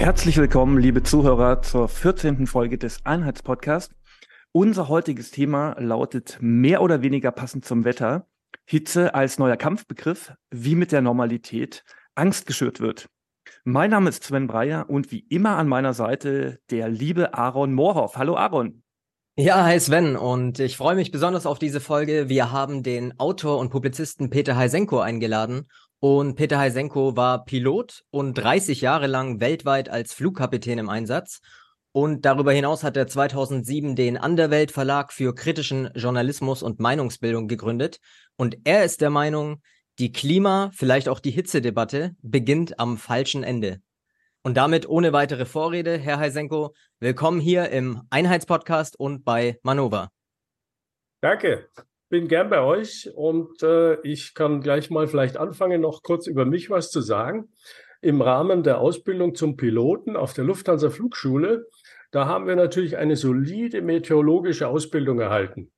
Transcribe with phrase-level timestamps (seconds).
[0.00, 2.46] Herzlich willkommen, liebe Zuhörer, zur 14.
[2.46, 3.94] Folge des Einheitspodcasts.
[4.50, 8.26] Unser heutiges Thema lautet mehr oder weniger passend zum Wetter.
[8.64, 13.10] Hitze als neuer Kampfbegriff, wie mit der Normalität Angst geschürt wird.
[13.64, 18.16] Mein Name ist Sven Breyer und wie immer an meiner Seite der liebe Aaron Moorhoff.
[18.16, 18.82] Hallo Aaron.
[19.36, 22.30] Ja, hi Sven und ich freue mich besonders auf diese Folge.
[22.30, 25.66] Wir haben den Autor und Publizisten Peter Heisenko eingeladen
[26.00, 31.40] und Peter Heisenko war Pilot und 30 Jahre lang weltweit als Flugkapitän im Einsatz.
[31.92, 38.00] Und darüber hinaus hat er 2007 den Anderwelt Verlag für kritischen Journalismus und Meinungsbildung gegründet.
[38.36, 39.60] Und er ist der Meinung,
[39.98, 43.82] die Klima, vielleicht auch die Hitzedebatte beginnt am falschen Ende.
[44.42, 50.08] Und damit ohne weitere Vorrede, Herr Heisenko, willkommen hier im Einheitspodcast und bei Manova.
[51.20, 51.68] Danke,
[52.10, 56.44] bin gern bei euch und äh, ich kann gleich mal vielleicht anfangen, noch kurz über
[56.44, 57.48] mich was zu sagen.
[58.02, 61.66] Im Rahmen der Ausbildung zum Piloten auf der Lufthansa Flugschule,
[62.10, 65.70] da haben wir natürlich eine solide meteorologische Ausbildung erhalten.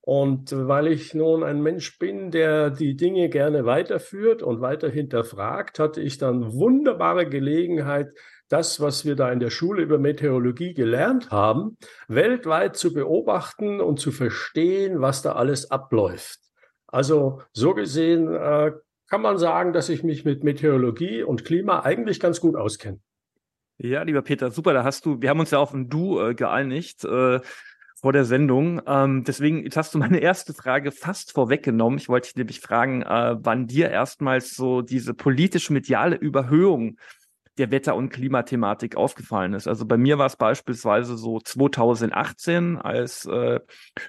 [0.00, 5.78] Und weil ich nun ein Mensch bin, der die Dinge gerne weiterführt und weiter hinterfragt,
[5.78, 8.12] hatte ich dann wunderbare Gelegenheit,
[8.48, 11.76] das, was wir da in der Schule über Meteorologie gelernt haben,
[12.08, 16.38] weltweit zu beobachten und zu verstehen, was da alles abläuft.
[16.86, 18.72] Also so gesehen äh,
[19.08, 23.00] kann man sagen, dass ich mich mit Meteorologie und Klima eigentlich ganz gut auskenne.
[23.78, 26.34] Ja, lieber Peter, super, da hast du, wir haben uns ja auf ein Du äh,
[26.34, 27.04] geeinigt.
[27.04, 27.40] Äh,
[27.98, 28.82] vor der Sendung.
[28.86, 31.98] Ähm, deswegen, jetzt hast du meine erste Frage fast vorweggenommen.
[31.98, 36.98] Ich wollte dich nämlich fragen, äh, wann dir erstmals so diese politisch-mediale Überhöhung
[37.58, 39.66] der Wetter- und Klimathematik aufgefallen ist.
[39.66, 43.60] Also bei mir war es beispielsweise so 2018, als äh,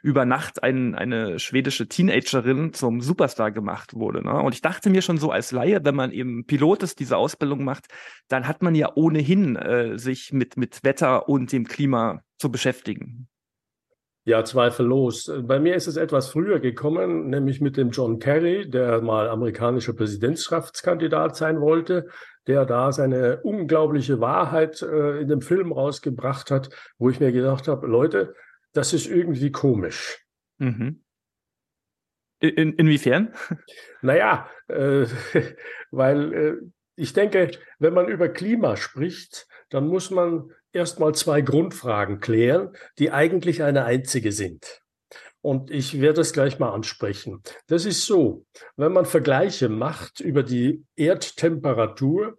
[0.01, 4.23] über Nacht ein, eine schwedische Teenagerin zum Superstar gemacht wurde.
[4.23, 4.33] Ne?
[4.41, 7.63] Und ich dachte mir schon so als Laie, wenn man eben Pilot ist, diese Ausbildung
[7.63, 7.85] macht,
[8.27, 13.27] dann hat man ja ohnehin äh, sich mit, mit Wetter und dem Klima zu beschäftigen.
[14.27, 15.31] Ja, zweifellos.
[15.43, 19.93] Bei mir ist es etwas früher gekommen, nämlich mit dem John Kerry, der mal amerikanischer
[19.93, 22.07] Präsidentschaftskandidat sein wollte,
[22.47, 27.67] der da seine unglaubliche Wahrheit äh, in dem Film rausgebracht hat, wo ich mir gedacht
[27.67, 28.33] habe, Leute,
[28.73, 30.25] das ist irgendwie komisch.
[30.57, 31.03] Mhm.
[32.39, 33.33] In, inwiefern?
[34.01, 35.05] Naja, äh,
[35.91, 36.55] weil äh,
[36.95, 43.11] ich denke, wenn man über Klima spricht, dann muss man erstmal zwei Grundfragen klären, die
[43.11, 44.81] eigentlich eine einzige sind.
[45.41, 47.41] Und ich werde es gleich mal ansprechen.
[47.67, 52.37] Das ist so, wenn man Vergleiche macht über die Erdtemperatur,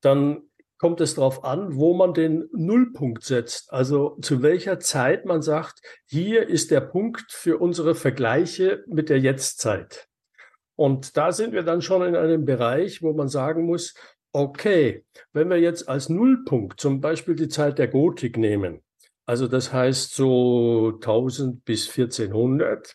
[0.00, 0.42] dann
[0.78, 3.72] kommt es darauf an, wo man den Nullpunkt setzt.
[3.72, 9.18] Also zu welcher Zeit man sagt, hier ist der Punkt für unsere Vergleiche mit der
[9.18, 10.08] Jetztzeit.
[10.76, 13.94] Und da sind wir dann schon in einem Bereich, wo man sagen muss,
[14.32, 18.83] okay, wenn wir jetzt als Nullpunkt zum Beispiel die Zeit der Gotik nehmen,
[19.26, 22.94] also das heißt so 1000 bis 1400,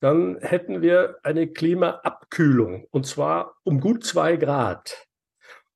[0.00, 5.06] dann hätten wir eine Klimaabkühlung und zwar um gut zwei Grad.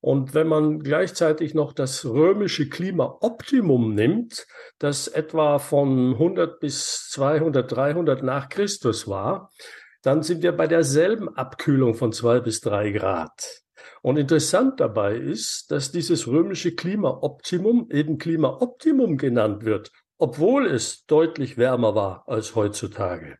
[0.00, 4.46] Und wenn man gleichzeitig noch das römische Klimaoptimum nimmt,
[4.78, 9.50] das etwa von 100 bis 200, 300 nach Christus war,
[10.02, 13.63] dann sind wir bei derselben Abkühlung von zwei bis drei Grad.
[14.02, 21.56] Und interessant dabei ist, dass dieses römische Klimaoptimum eben Klimaoptimum genannt wird, obwohl es deutlich
[21.58, 23.38] wärmer war als heutzutage.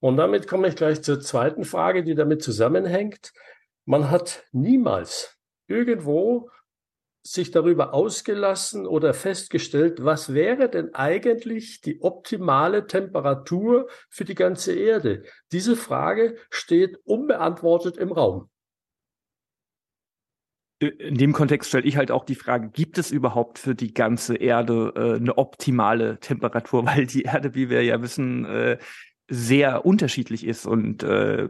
[0.00, 3.32] Und damit komme ich gleich zur zweiten Frage, die damit zusammenhängt.
[3.84, 5.38] Man hat niemals
[5.68, 6.50] irgendwo
[7.22, 14.74] sich darüber ausgelassen oder festgestellt, was wäre denn eigentlich die optimale Temperatur für die ganze
[14.74, 15.22] Erde?
[15.52, 18.50] Diese Frage steht unbeantwortet im Raum.
[20.82, 24.34] In dem Kontext stelle ich halt auch die Frage, gibt es überhaupt für die ganze
[24.34, 26.86] Erde äh, eine optimale Temperatur?
[26.86, 28.78] Weil die Erde, wie wir ja wissen, äh,
[29.28, 31.48] sehr unterschiedlich ist und äh,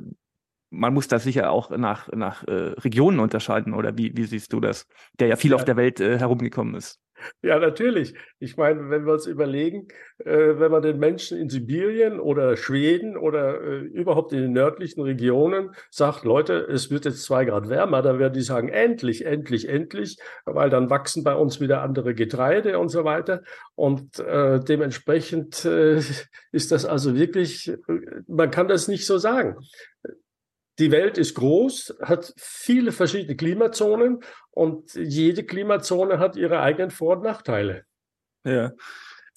[0.71, 4.61] man muss das sicher auch nach, nach äh, Regionen unterscheiden, oder wie, wie siehst du
[4.61, 4.87] das,
[5.19, 5.57] der ja viel ja.
[5.57, 7.02] auf der Welt äh, herumgekommen ist?
[7.43, 8.15] Ja, natürlich.
[8.39, 9.89] Ich meine, wenn wir uns überlegen,
[10.19, 15.03] äh, wenn man den Menschen in Sibirien oder Schweden oder äh, überhaupt in den nördlichen
[15.03, 19.69] Regionen sagt, Leute, es wird jetzt zwei Grad wärmer, dann werden die sagen, endlich, endlich,
[19.69, 23.43] endlich, weil dann wachsen bei uns wieder andere Getreide und so weiter.
[23.75, 26.01] Und äh, dementsprechend äh,
[26.53, 27.77] ist das also wirklich, äh,
[28.29, 29.57] man kann das nicht so sagen
[30.83, 34.19] die Welt ist groß, hat viele verschiedene Klimazonen
[34.51, 37.85] und jede Klimazone hat ihre eigenen Vor- und Nachteile.
[38.45, 38.73] Ja.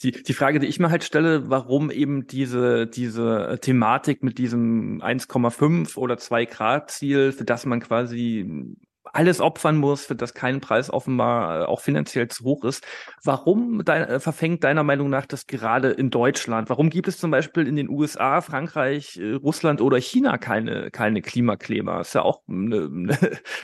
[0.02, 5.02] Die, die Frage, die ich mir halt stelle, warum eben diese, diese Thematik mit diesem
[5.02, 8.76] 1,5 oder 2 Grad Ziel, für das man quasi
[9.13, 12.86] alles opfern muss, für das kein Preis offenbar äh, auch finanziell zu hoch ist.
[13.24, 16.69] Warum dein, äh, verfängt deiner Meinung nach das gerade in Deutschland?
[16.69, 21.22] Warum gibt es zum Beispiel in den USA, Frankreich, äh, Russland oder China keine, keine
[21.22, 22.02] Klimakleber?
[22.02, 23.18] Ist ja auch eine, eine,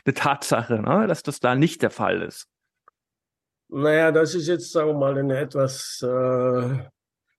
[0.05, 1.07] eine Tatsache, ne?
[1.07, 2.47] dass das da nicht der Fall ist.
[3.69, 6.83] Naja, das ist jetzt, sagen wir mal, eine etwas äh,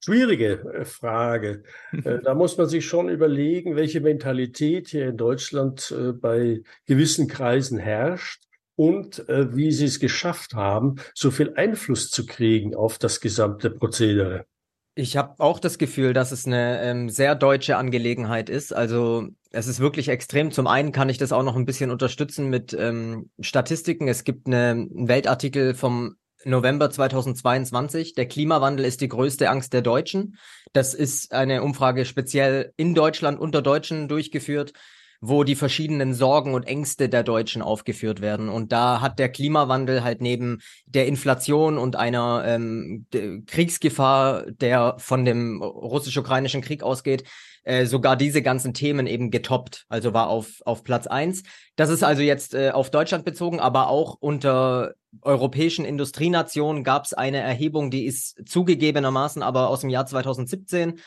[0.05, 1.63] schwierige äh, Frage.
[1.93, 7.29] Äh, da muss man sich schon überlegen, welche Mentalität hier in Deutschland äh, bei gewissen
[7.29, 8.45] Kreisen herrscht
[8.75, 14.47] und wie sie es geschafft haben, so viel Einfluss zu kriegen auf das gesamte Prozedere.
[14.95, 18.75] Ich habe auch das Gefühl, dass es eine ähm, sehr deutsche Angelegenheit ist.
[18.75, 20.51] Also es ist wirklich extrem.
[20.51, 24.09] Zum einen kann ich das auch noch ein bisschen unterstützen mit ähm, Statistiken.
[24.09, 28.15] Es gibt eine, einen Weltartikel vom November 2022.
[28.15, 30.37] Der Klimawandel ist die größte Angst der Deutschen.
[30.73, 34.73] Das ist eine Umfrage speziell in Deutschland unter Deutschen durchgeführt,
[35.21, 38.49] wo die verschiedenen Sorgen und Ängste der Deutschen aufgeführt werden.
[38.49, 43.07] Und da hat der Klimawandel halt neben der Inflation und einer ähm,
[43.47, 47.25] Kriegsgefahr, der von dem russisch-ukrainischen Krieg ausgeht,
[47.65, 49.85] äh, sogar diese ganzen Themen eben getoppt.
[49.89, 51.45] Also war auf, auf Platz eins.
[51.77, 57.13] Das ist also jetzt äh, auf Deutschland bezogen, aber auch unter europäischen Industrienationen gab es
[57.13, 61.01] eine Erhebung, die ist zugegebenermaßen aber aus dem Jahr 2017.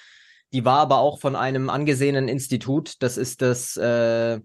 [0.54, 3.02] Die war aber auch von einem angesehenen Institut.
[3.02, 4.40] Das ist das äh,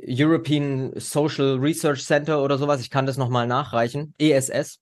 [0.00, 2.80] European Social Research Center oder sowas.
[2.80, 4.14] Ich kann das nochmal nachreichen.
[4.18, 4.80] ESS.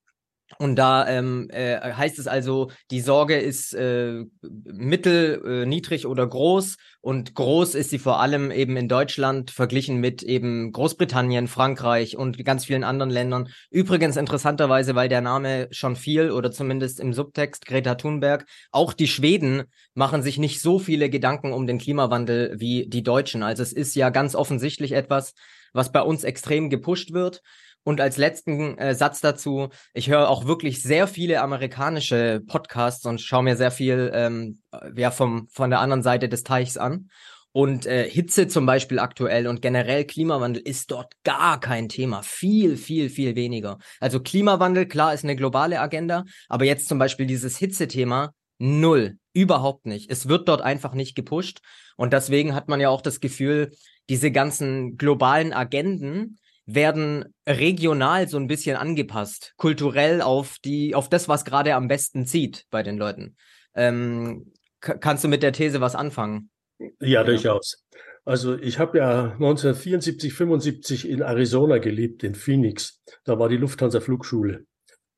[0.57, 6.27] Und da ähm, äh, heißt es also, die Sorge ist äh, mittel, äh, niedrig oder
[6.27, 6.77] groß.
[7.01, 12.43] Und groß ist sie vor allem eben in Deutschland verglichen mit eben Großbritannien, Frankreich und
[12.45, 13.49] ganz vielen anderen Ländern.
[13.71, 19.09] Übrigens interessanterweise, weil der Name schon viel oder zumindest im Subtext Greta Thunberg, auch die
[19.09, 19.65] Schweden
[19.95, 23.43] machen sich nicht so viele Gedanken um den Klimawandel wie die Deutschen.
[23.43, 25.35] Also es ist ja ganz offensichtlich etwas,
[25.73, 27.43] was bei uns extrem gepusht wird.
[27.89, 33.19] Und als letzten äh, Satz dazu, ich höre auch wirklich sehr viele amerikanische Podcasts und
[33.19, 34.61] schaue mir sehr viel ähm,
[34.95, 37.09] ja, vom, von der anderen Seite des Teichs an.
[37.51, 42.21] Und äh, Hitze zum Beispiel aktuell und generell Klimawandel ist dort gar kein Thema.
[42.23, 43.79] Viel, viel, viel weniger.
[44.01, 49.17] Also Klimawandel, klar, ist eine globale Agenda, aber jetzt zum Beispiel dieses Hitzethema, null.
[49.33, 50.11] Überhaupt nicht.
[50.11, 51.61] Es wird dort einfach nicht gepusht.
[51.97, 53.71] Und deswegen hat man ja auch das Gefühl,
[54.11, 56.39] diese ganzen globalen Agenden,
[56.69, 62.27] werden regional so ein bisschen angepasst, kulturell auf die, auf das, was gerade am besten
[62.27, 63.37] zieht bei den Leuten.
[63.75, 66.51] Ähm, kannst du mit der These was anfangen?
[67.01, 67.83] Ja, durchaus.
[68.27, 73.01] Also ich habe ja 1974, 75 in Arizona gelebt, in Phoenix.
[73.25, 74.67] Da war die Lufthansa Flugschule.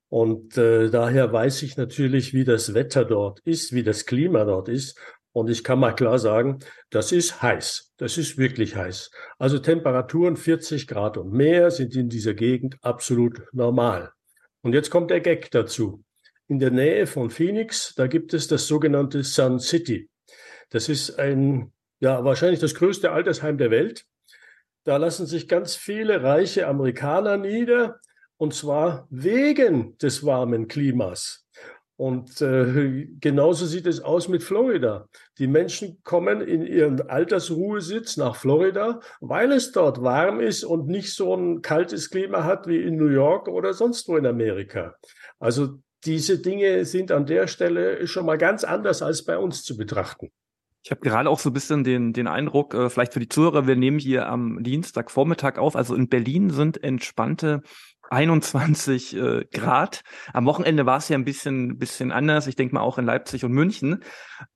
[0.09, 4.69] Und äh, daher weiß ich natürlich, wie das Wetter dort ist, wie das Klima dort
[4.69, 4.97] ist.
[5.33, 6.59] Und ich kann mal klar sagen,
[6.91, 7.93] das ist heiß.
[7.97, 9.11] Das ist wirklich heiß.
[9.39, 14.13] Also Temperaturen 40 Grad und mehr sind in dieser Gegend absolut normal.
[14.63, 16.05] Und jetzt kommt der Gag dazu.
[16.49, 20.11] In der Nähe von Phoenix, da gibt es das sogenannte Sun City.
[20.71, 24.07] Das ist ein, ja, wahrscheinlich das größte Altersheim der Welt.
[24.85, 28.01] Da lassen sich ganz viele reiche Amerikaner nieder,
[28.37, 31.47] und zwar wegen des warmen Klimas.
[32.01, 35.07] Und äh, genauso sieht es aus mit Florida.
[35.37, 41.13] Die Menschen kommen in ihren Altersruhesitz nach Florida, weil es dort warm ist und nicht
[41.13, 44.95] so ein kaltes Klima hat wie in New York oder sonst wo in Amerika.
[45.39, 45.75] Also
[46.07, 50.31] diese Dinge sind an der Stelle schon mal ganz anders als bei uns zu betrachten.
[50.83, 53.67] Ich habe gerade auch so ein bisschen den, den Eindruck, äh, vielleicht für die Zuhörer,
[53.67, 55.77] wir nehmen hier am Dienstagvormittag auf.
[55.77, 57.61] Also in Berlin sind entspannte
[58.11, 60.03] 21 äh, Grad.
[60.33, 62.47] Am Wochenende war es ja ein bisschen, bisschen anders.
[62.47, 64.03] Ich denke mal auch in Leipzig und München.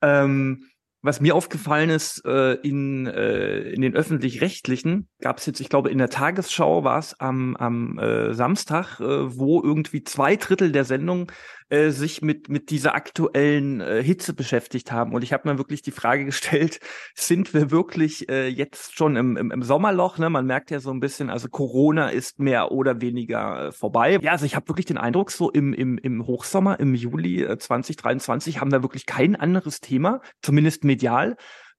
[0.03, 0.65] Ähm,
[1.05, 5.91] was mir aufgefallen ist, äh, in, äh, in den öffentlich-rechtlichen gab es jetzt, ich glaube,
[5.91, 10.85] in der Tagesschau war es am, am äh, Samstag, äh, wo irgendwie zwei Drittel der
[10.85, 11.31] Sendung
[11.75, 15.12] äh, sich mit, mit dieser aktuellen äh, Hitze beschäftigt haben.
[15.12, 16.78] Und ich habe mir wirklich die Frage gestellt,
[17.14, 20.19] sind wir wirklich äh, jetzt schon im, im, im Sommerloch?
[20.19, 20.31] Ne?
[20.31, 24.19] Man merkt ja so ein bisschen, also Corona ist mehr oder weniger äh, vorbei.
[24.23, 27.59] Ja, also ich habe wirklich den Eindruck, so im, im, im Hochsommer, im Juli äh,
[27.59, 31.37] 2023 haben wir wirklich kein anderes Thema, zumindest medial,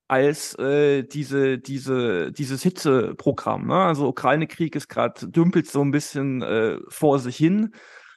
[0.08, 3.68] als äh, diese diese dieses Hitzeprogramm.
[3.68, 3.76] Ne?
[3.76, 7.74] Also Ukraine-Krieg ist gerade dümpelt so ein bisschen äh, vor sich hin.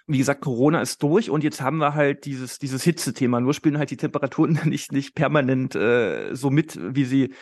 [0.08, 3.40] Wie gesagt, Corona ist durch und jetzt haben wir halt dieses dieses Hitzethema.
[3.40, 7.34] Nur spielen halt die Temperaturen nicht nicht permanent äh, so mit, wie sie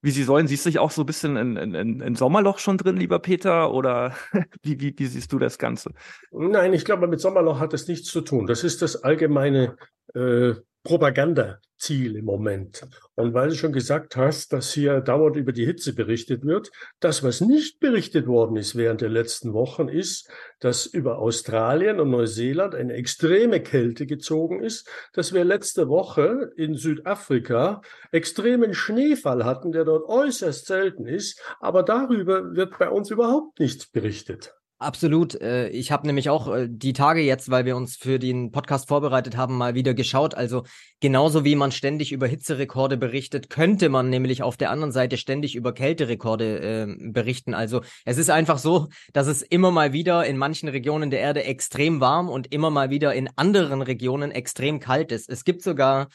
[0.00, 0.46] wie sie sollen.
[0.46, 3.72] Siehst du dich auch so ein bisschen in, in, in Sommerloch schon drin, lieber Peter?
[3.72, 4.14] Oder
[4.62, 5.92] wie, wie, wie siehst du das Ganze?
[6.30, 8.46] Nein, ich glaube, mit Sommerloch hat das nichts zu tun.
[8.46, 9.76] Das ist das allgemeine
[10.14, 10.52] äh,
[10.82, 12.86] Propaganda Ziel im Moment.
[13.14, 17.22] Und weil du schon gesagt hast, dass hier dauernd über die Hitze berichtet wird, das,
[17.22, 22.74] was nicht berichtet worden ist während der letzten Wochen, ist, dass über Australien und Neuseeland
[22.74, 29.84] eine extreme Kälte gezogen ist, dass wir letzte Woche in Südafrika extremen Schneefall hatten, der
[29.84, 34.54] dort äußerst selten ist, aber darüber wird bei uns überhaupt nichts berichtet.
[34.84, 35.40] Absolut.
[35.40, 38.88] Äh, ich habe nämlich auch äh, die Tage jetzt, weil wir uns für den Podcast
[38.88, 40.34] vorbereitet haben, mal wieder geschaut.
[40.34, 40.64] Also
[41.00, 45.54] genauso wie man ständig über Hitzerekorde berichtet, könnte man nämlich auf der anderen Seite ständig
[45.54, 47.54] über Kälterekorde äh, berichten.
[47.54, 51.44] Also es ist einfach so, dass es immer mal wieder in manchen Regionen der Erde
[51.44, 55.30] extrem warm und immer mal wieder in anderen Regionen extrem kalt ist.
[55.30, 56.08] Es gibt sogar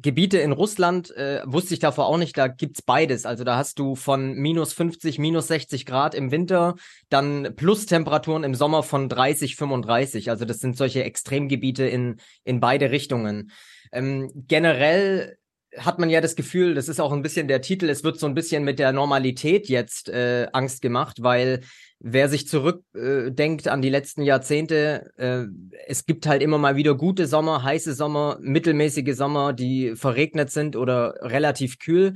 [0.00, 3.26] Gebiete in Russland, äh, wusste ich davor auch nicht, da gibt's beides.
[3.26, 6.76] Also da hast du von minus 50, minus 60 Grad im Winter,
[7.08, 10.30] dann Plus-Temperaturen im Sommer von 30, 35.
[10.30, 13.50] Also das sind solche Extremgebiete in, in beide Richtungen.
[13.90, 15.36] Ähm, generell
[15.78, 18.26] hat man ja das Gefühl, das ist auch ein bisschen der Titel, es wird so
[18.26, 21.60] ein bisschen mit der Normalität jetzt äh, Angst gemacht, weil
[22.00, 25.44] wer sich zurückdenkt äh, an die letzten Jahrzehnte, äh,
[25.86, 30.76] es gibt halt immer mal wieder gute Sommer, heiße Sommer, mittelmäßige Sommer, die verregnet sind
[30.76, 32.14] oder relativ kühl.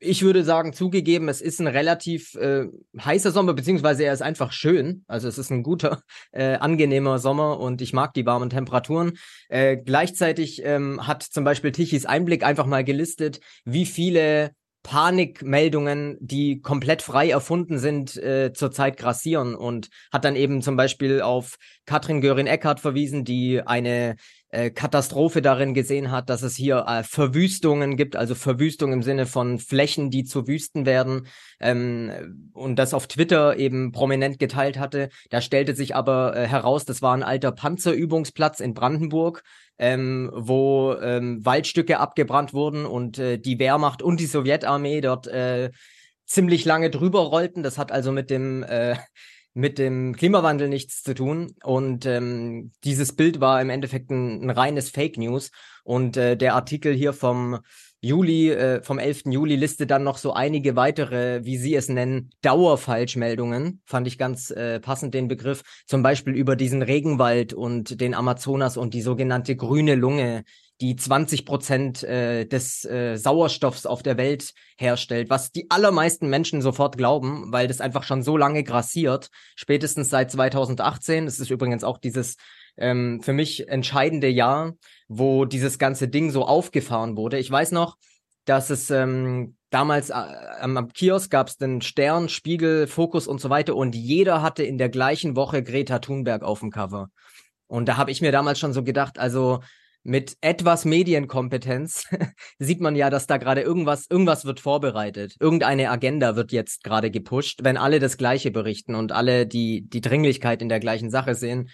[0.00, 2.66] Ich würde sagen, zugegeben, es ist ein relativ äh,
[2.98, 5.04] heißer Sommer, beziehungsweise er ist einfach schön.
[5.06, 9.12] Also es ist ein guter, äh, angenehmer Sommer und ich mag die warmen Temperaturen.
[9.48, 14.52] Äh, gleichzeitig ähm, hat zum Beispiel Tichys Einblick einfach mal gelistet, wie viele
[14.84, 21.22] Panikmeldungen, die komplett frei erfunden sind, äh, zurzeit grassieren und hat dann eben zum Beispiel
[21.22, 24.16] auf Katrin Göring-Eckardt verwiesen, die eine
[24.54, 29.26] äh, Katastrophe darin gesehen hat, dass es hier äh, Verwüstungen gibt, also Verwüstung im Sinne
[29.26, 31.26] von Flächen, die zu Wüsten werden
[31.60, 35.08] ähm, und das auf Twitter eben prominent geteilt hatte.
[35.30, 39.42] Da stellte sich aber äh, heraus, das war ein alter Panzerübungsplatz in Brandenburg,
[39.78, 45.70] ähm, wo ähm, Waldstücke abgebrannt wurden und äh, die Wehrmacht und die Sowjetarmee dort äh,
[46.26, 47.62] ziemlich lange drüber rollten.
[47.62, 48.96] Das hat also mit dem äh,
[49.54, 51.54] mit dem Klimawandel nichts zu tun.
[51.62, 55.50] Und ähm, dieses Bild war im Endeffekt ein, ein reines Fake News.
[55.84, 57.60] Und äh, der Artikel hier vom
[58.04, 59.22] Juli, äh, vom 11.
[59.26, 63.80] Juli listet dann noch so einige weitere, wie Sie es nennen, Dauerfalschmeldungen.
[63.86, 65.62] Fand ich ganz äh, passend den Begriff.
[65.86, 70.44] Zum Beispiel über diesen Regenwald und den Amazonas und die sogenannte grüne Lunge,
[70.80, 76.62] die 20 Prozent äh, des äh, Sauerstoffs auf der Welt herstellt, was die allermeisten Menschen
[76.62, 81.26] sofort glauben, weil das einfach schon so lange grassiert, spätestens seit 2018.
[81.26, 82.36] Das ist übrigens auch dieses
[82.76, 84.74] ähm, für mich entscheidende Jahr,
[85.06, 87.38] wo dieses ganze Ding so aufgefahren wurde.
[87.38, 87.96] Ich weiß noch,
[88.44, 93.48] dass es ähm, damals äh, am Kiosk gab es den Stern, Spiegel, Fokus und so
[93.48, 97.10] weiter und jeder hatte in der gleichen Woche Greta Thunberg auf dem Cover.
[97.66, 99.60] Und da habe ich mir damals schon so gedacht, also
[100.04, 102.06] mit etwas Medienkompetenz
[102.58, 105.34] sieht man ja, dass da gerade irgendwas, irgendwas wird vorbereitet.
[105.40, 110.02] Irgendeine Agenda wird jetzt gerade gepusht, wenn alle das Gleiche berichten und alle die, die
[110.02, 111.70] Dringlichkeit in der gleichen Sache sehen.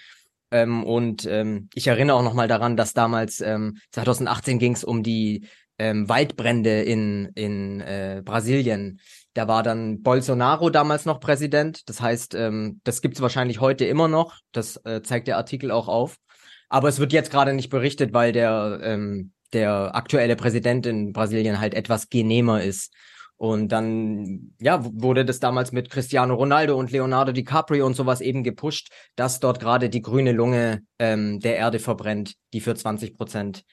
[0.53, 5.03] Ähm, und ähm, ich erinnere auch nochmal daran, dass damals ähm, 2018 ging es um
[5.03, 5.47] die
[5.79, 9.01] ähm, Waldbrände in, in äh, Brasilien.
[9.35, 11.89] Da war dann Bolsonaro damals noch Präsident.
[11.89, 14.39] Das heißt, ähm, das gibt's wahrscheinlich heute immer noch.
[14.53, 16.17] Das äh, zeigt der Artikel auch auf.
[16.71, 21.61] Aber es wird jetzt gerade nicht berichtet, weil der, ähm, der aktuelle Präsident in Brasilien
[21.61, 22.95] halt etwas genehmer ist.
[23.37, 28.45] Und dann, ja, wurde das damals mit Cristiano Ronaldo und Leonardo DiCaprio und sowas eben
[28.45, 33.65] gepusht, dass dort gerade die grüne Lunge ähm, der Erde verbrennt, die für 20 Prozent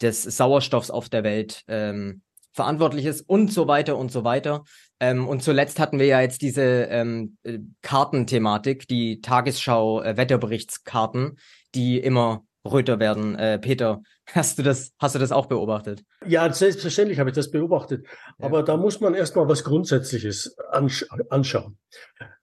[0.00, 4.64] des Sauerstoffs auf der Welt ähm, verantwortlich ist und so weiter und so weiter.
[5.00, 11.38] Ähm, und zuletzt hatten wir ja jetzt diese ähm, äh, Kartenthematik, die Tagesschau-Wetterberichtskarten, äh,
[11.74, 13.34] die immer röter werden.
[13.36, 14.02] Äh, Peter,
[14.32, 16.04] hast du das, hast du das auch beobachtet?
[16.26, 18.06] Ja, selbstverständlich habe ich das beobachtet.
[18.38, 18.46] Ja.
[18.46, 21.78] Aber da muss man erstmal was Grundsätzliches ansch anschauen.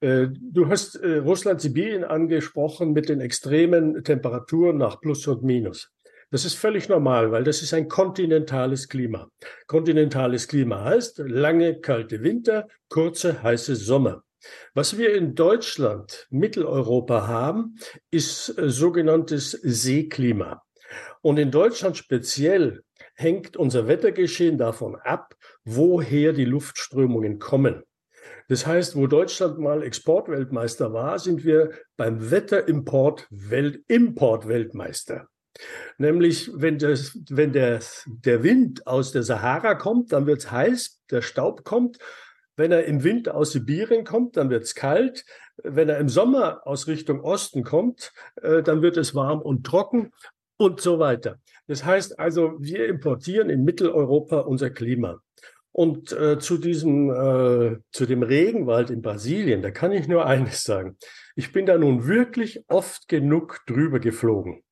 [0.01, 5.91] Äh, du hast äh, Russland, Sibirien angesprochen mit den extremen Temperaturen nach Plus und Minus.
[6.31, 9.29] Das ist völlig normal, weil das ist ein kontinentales Klima.
[9.65, 14.21] Kontinentales Klima heißt lange kalte Winter, kurze heiße Sommer.
[14.73, 17.75] Was wir in Deutschland, Mitteleuropa haben,
[18.11, 20.63] ist äh, sogenanntes Seeklima.
[21.21, 27.83] Und in Deutschland speziell hängt unser Wettergeschehen davon ab, woher die Luftströmungen kommen.
[28.47, 35.27] Das heißt, wo Deutschland mal Exportweltmeister war, sind wir beim Wetterimport Welt, Importweltmeister.
[35.97, 41.01] Nämlich, wenn, das, wenn der, der Wind aus der Sahara kommt, dann wird es heiß,
[41.11, 41.99] der Staub kommt,
[42.59, 45.23] wenn er im Winter aus Sibirien kommt, dann wird es kalt.
[45.63, 48.11] Wenn er im Sommer aus Richtung Osten kommt,
[48.41, 50.11] äh, dann wird es warm und trocken.
[50.61, 51.39] und so weiter.
[51.67, 55.21] Das heißt also, wir importieren in Mitteleuropa unser Klima.
[55.71, 60.63] Und äh, zu diesem, äh, zu dem Regenwald in Brasilien, da kann ich nur eines
[60.63, 60.97] sagen.
[61.37, 64.63] Ich bin da nun wirklich oft genug drüber geflogen.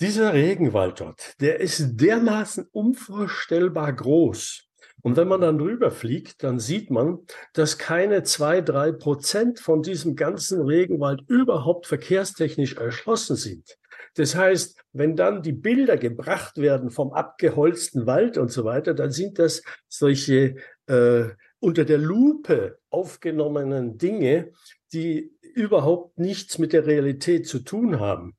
[0.00, 4.69] Dieser Regenwald dort, der ist dermaßen unvorstellbar groß.
[5.02, 7.20] Und wenn man dann drüber fliegt, dann sieht man,
[7.52, 13.78] dass keine zwei, drei Prozent von diesem ganzen Regenwald überhaupt verkehrstechnisch erschlossen sind.
[14.14, 19.12] Das heißt, wenn dann die Bilder gebracht werden vom abgeholzten Wald und so weiter, dann
[19.12, 21.24] sind das solche äh,
[21.60, 24.52] unter der Lupe aufgenommenen Dinge,
[24.92, 28.36] die überhaupt nichts mit der Realität zu tun haben.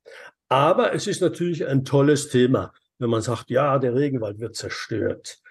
[0.48, 5.41] Aber es ist natürlich ein tolles Thema, wenn man sagt, ja, der Regenwald wird zerstört.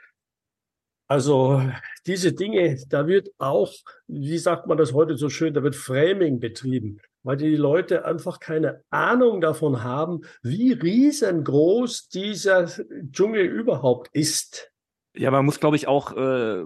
[1.11, 1.61] Also
[2.05, 3.73] diese Dinge, da wird auch,
[4.07, 8.39] wie sagt man das heute so schön, da wird Framing betrieben weil die Leute einfach
[8.39, 12.67] keine Ahnung davon haben, wie riesengroß dieser
[13.11, 14.71] Dschungel überhaupt ist.
[15.15, 16.63] Ja, man muss, glaube ich, auch äh,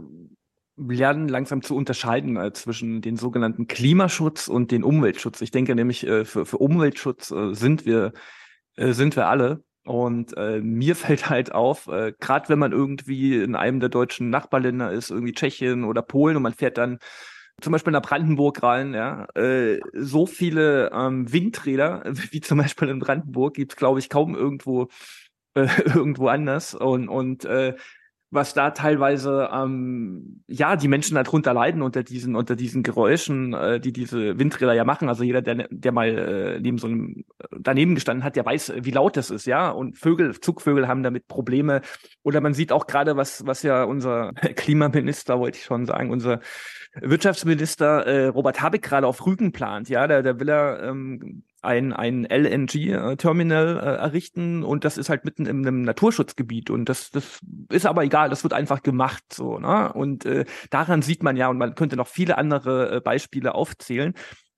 [0.78, 5.42] lernen, langsam zu unterscheiden äh, zwischen den sogenannten Klimaschutz und den Umweltschutz.
[5.42, 8.14] Ich denke nämlich, äh, für, für Umweltschutz äh, sind wir
[8.76, 9.64] äh, sind wir alle.
[9.86, 14.30] Und äh, mir fällt halt auf, äh, gerade wenn man irgendwie in einem der deutschen
[14.30, 17.00] Nachbarländer ist, irgendwie Tschechien oder Polen und man fährt dann
[17.62, 23.00] zum Beispiel nach Brandenburg rein, ja, äh, so viele ähm, Windräder, wie zum Beispiel in
[23.00, 24.90] Brandenburg, gibt's glaube ich, kaum irgendwo,
[25.56, 26.74] äh, irgendwo anders.
[26.76, 27.76] Und, und äh,
[28.36, 33.80] was da teilweise ähm, ja die Menschen darunter leiden unter diesen unter diesen Geräuschen, äh,
[33.80, 35.10] die diese Windräder ja machen.
[35.10, 38.74] Also jeder, der der mal äh, neben so einem äh, daneben gestanden hat, der weiß,
[38.82, 39.70] wie laut das ist, ja.
[39.70, 41.82] Und Vögel, Zugvögel haben damit Probleme.
[42.24, 46.42] Oder man sieht auch gerade, was was ja unser Klimaminister, wollte ich schon sagen, unser
[47.02, 49.90] Wirtschaftsminister äh, Robert Habeck gerade auf Rügen plant.
[49.90, 55.26] Ja, da, da will er ähm, ein, ein LNG-Terminal äh, errichten und das ist halt
[55.26, 59.60] mitten in einem Naturschutzgebiet und das, das ist aber egal, das wird einfach gemacht so.
[59.60, 59.92] Ne?
[59.94, 64.14] Und äh, daran sieht man ja, und man könnte noch viele andere äh, Beispiele aufzählen,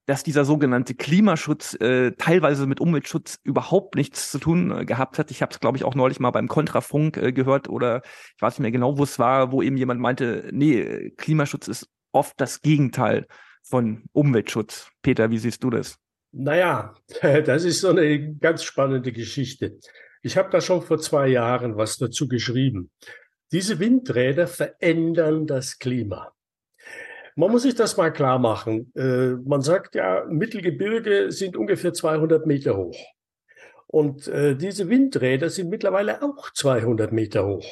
[0.08, 5.32] dass dieser sogenannte Klimaschutz äh, teilweise mit Umweltschutz überhaupt nichts zu tun äh, gehabt hat.
[5.32, 8.02] Ich habe es, glaube ich, auch neulich mal beim Kontrafunk äh, gehört oder
[8.36, 11.90] ich weiß nicht mehr genau, wo es war, wo eben jemand meinte, nee, Klimaschutz ist
[12.14, 13.28] oft das Gegenteil
[13.64, 14.90] von Umweltschutz.
[15.02, 16.00] Peter, wie siehst du das?
[16.32, 19.78] Naja, das ist so eine ganz spannende Geschichte.
[20.22, 22.92] Ich habe da schon vor zwei Jahren was dazu geschrieben.
[23.52, 26.34] Diese Windräder verändern das Klima.
[27.36, 28.92] Man muss sich das mal klar machen.
[28.96, 32.98] Äh, man sagt ja, Mittelgebirge sind ungefähr 200 Meter hoch.
[33.86, 37.66] Und äh, diese Windräder sind mittlerweile auch 200 Meter hoch.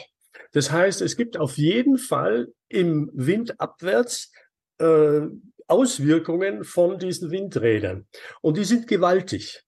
[0.54, 4.32] Das heißt, es gibt auf jeden Fall im Wind abwärts
[4.78, 5.22] äh,
[5.68, 8.08] Auswirkungen von diesen Windrädern.
[8.42, 9.66] Und die sind gewaltig,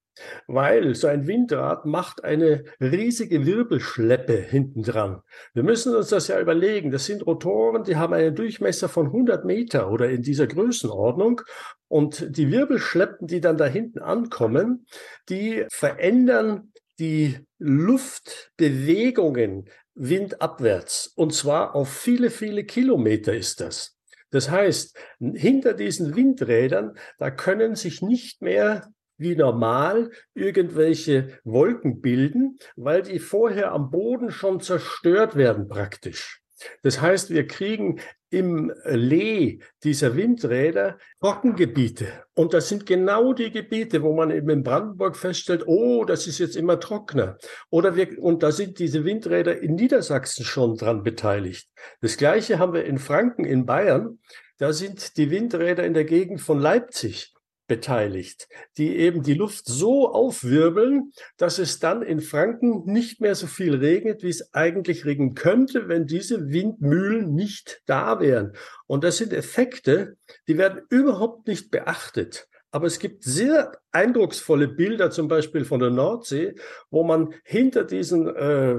[0.47, 5.21] weil so ein Windrad macht eine riesige Wirbelschleppe hinten dran.
[5.53, 6.91] Wir müssen uns das ja überlegen.
[6.91, 11.41] Das sind Rotoren, die haben einen Durchmesser von 100 Meter oder in dieser Größenordnung.
[11.87, 14.85] Und die Wirbelschleppen, die dann da hinten ankommen,
[15.29, 21.11] die verändern die Luftbewegungen windabwärts.
[21.15, 23.96] Und zwar auf viele, viele Kilometer ist das.
[24.29, 32.59] Das heißt, hinter diesen Windrädern, da können sich nicht mehr wie normal irgendwelche Wolken bilden,
[32.75, 36.41] weil die vorher am Boden schon zerstört werden praktisch.
[36.83, 42.07] Das heißt, wir kriegen im Lee dieser Windräder Trockengebiete.
[42.33, 46.39] Und das sind genau die Gebiete, wo man eben in Brandenburg feststellt, oh, das ist
[46.39, 47.37] jetzt immer trockener.
[47.69, 51.69] Oder wir, und da sind diese Windräder in Niedersachsen schon dran beteiligt.
[52.01, 54.19] Das Gleiche haben wir in Franken, in Bayern.
[54.57, 57.33] Da sind die Windräder in der Gegend von Leipzig
[57.67, 63.47] beteiligt, die eben die Luft so aufwirbeln, dass es dann in Franken nicht mehr so
[63.47, 68.53] viel regnet, wie es eigentlich regnen könnte, wenn diese Windmühlen nicht da wären.
[68.87, 72.47] Und das sind Effekte, die werden überhaupt nicht beachtet.
[72.71, 76.55] Aber es gibt sehr eindrucksvolle Bilder, zum Beispiel von der Nordsee,
[76.89, 78.75] wo man hinter diesen äh,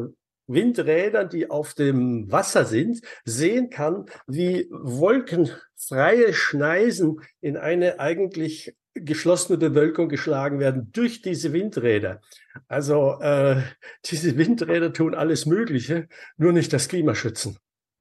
[0.49, 9.59] Windrädern, die auf dem Wasser sind, sehen kann, wie wolkenfreie Schneisen in eine eigentlich geschlossene
[9.59, 12.21] Bewölkung geschlagen werden durch diese Windräder.
[12.67, 13.63] Also äh,
[14.05, 17.57] diese Windräder tun alles Mögliche, nur nicht das Klima schützen.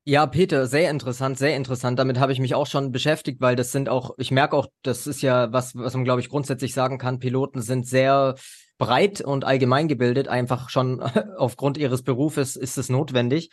[0.09, 1.99] Ja, Peter, sehr interessant, sehr interessant.
[1.99, 5.05] Damit habe ich mich auch schon beschäftigt, weil das sind auch, ich merke auch, das
[5.05, 8.35] ist ja was, was man, glaube ich, grundsätzlich sagen kann, Piloten sind sehr
[8.77, 11.01] breit und allgemein gebildet, einfach schon
[11.37, 13.49] aufgrund ihres Berufes ist es notwendig.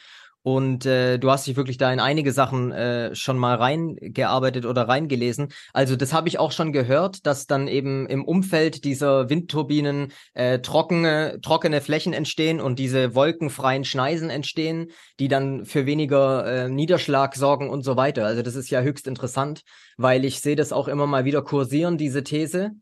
[0.46, 4.87] Und äh, du hast dich wirklich da in einige Sachen äh, schon mal reingearbeitet oder
[4.87, 5.48] reingelesen.
[5.72, 10.58] Also das habe ich auch schon gehört, dass dann eben im Umfeld dieser Windturbinen äh,
[10.58, 17.37] trockene, trockene Flächen entstehen und diese wolkenfreien Schneisen entstehen, die dann für weniger äh, Niederschlag
[17.37, 18.26] sorgen und so weiter.
[18.26, 19.62] Also das ist ja höchst interessant,
[19.96, 22.72] weil ich sehe das auch immer mal wieder kursieren, diese These.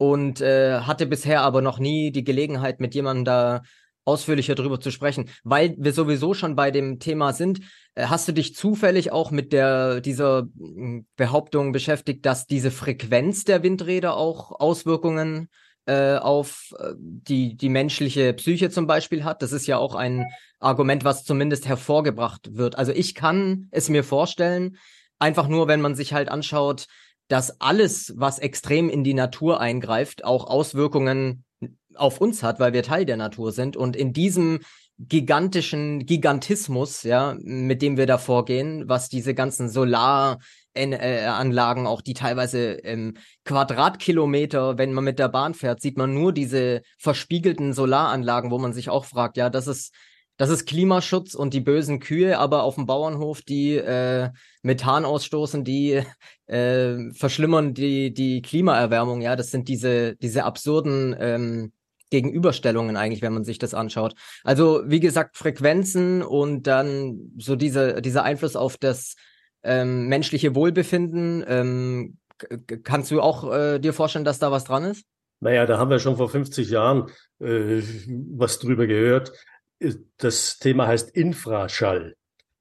[0.00, 3.62] Und äh, hatte bisher aber noch nie die Gelegenheit, mit jemandem da
[4.06, 7.60] ausführlicher darüber zu sprechen, weil wir sowieso schon bei dem Thema sind.
[7.94, 13.44] Äh, hast du dich zufällig auch mit der dieser hm, Behauptung beschäftigt, dass diese Frequenz
[13.44, 15.50] der Windräder auch Auswirkungen
[15.84, 19.42] äh, auf äh, die die menschliche Psyche zum Beispiel hat?
[19.42, 20.24] Das ist ja auch ein
[20.60, 22.78] Argument, was zumindest hervorgebracht wird.
[22.78, 24.78] Also ich kann es mir vorstellen,
[25.18, 26.86] einfach nur, wenn man sich halt anschaut,
[27.30, 31.44] dass alles, was extrem in die Natur eingreift, auch Auswirkungen
[31.94, 33.76] auf uns hat, weil wir Teil der Natur sind.
[33.76, 34.58] Und in diesem
[34.98, 42.72] gigantischen Gigantismus, ja, mit dem wir da vorgehen, was diese ganzen Solaranlagen, auch die teilweise
[42.82, 48.58] ähm, Quadratkilometer, wenn man mit der Bahn fährt, sieht man nur diese verspiegelten Solaranlagen, wo
[48.58, 49.94] man sich auch fragt, ja, das ist
[50.40, 54.30] das ist Klimaschutz und die bösen Kühe, aber auf dem Bauernhof, die äh,
[54.62, 56.02] Methan ausstoßen, die
[56.46, 59.20] äh, verschlimmern die, die Klimaerwärmung.
[59.20, 61.72] Ja, das sind diese, diese absurden ähm,
[62.08, 64.14] Gegenüberstellungen eigentlich, wenn man sich das anschaut.
[64.42, 69.16] Also wie gesagt, Frequenzen und dann so diese, dieser Einfluss auf das
[69.62, 71.44] ähm, menschliche Wohlbefinden.
[71.46, 72.16] Ähm,
[72.82, 75.04] kannst du auch äh, dir vorstellen, dass da was dran ist?
[75.40, 77.82] Naja, da haben wir schon vor 50 Jahren äh,
[78.30, 79.32] was drüber gehört.
[80.18, 82.16] Das Thema heißt Infraschall.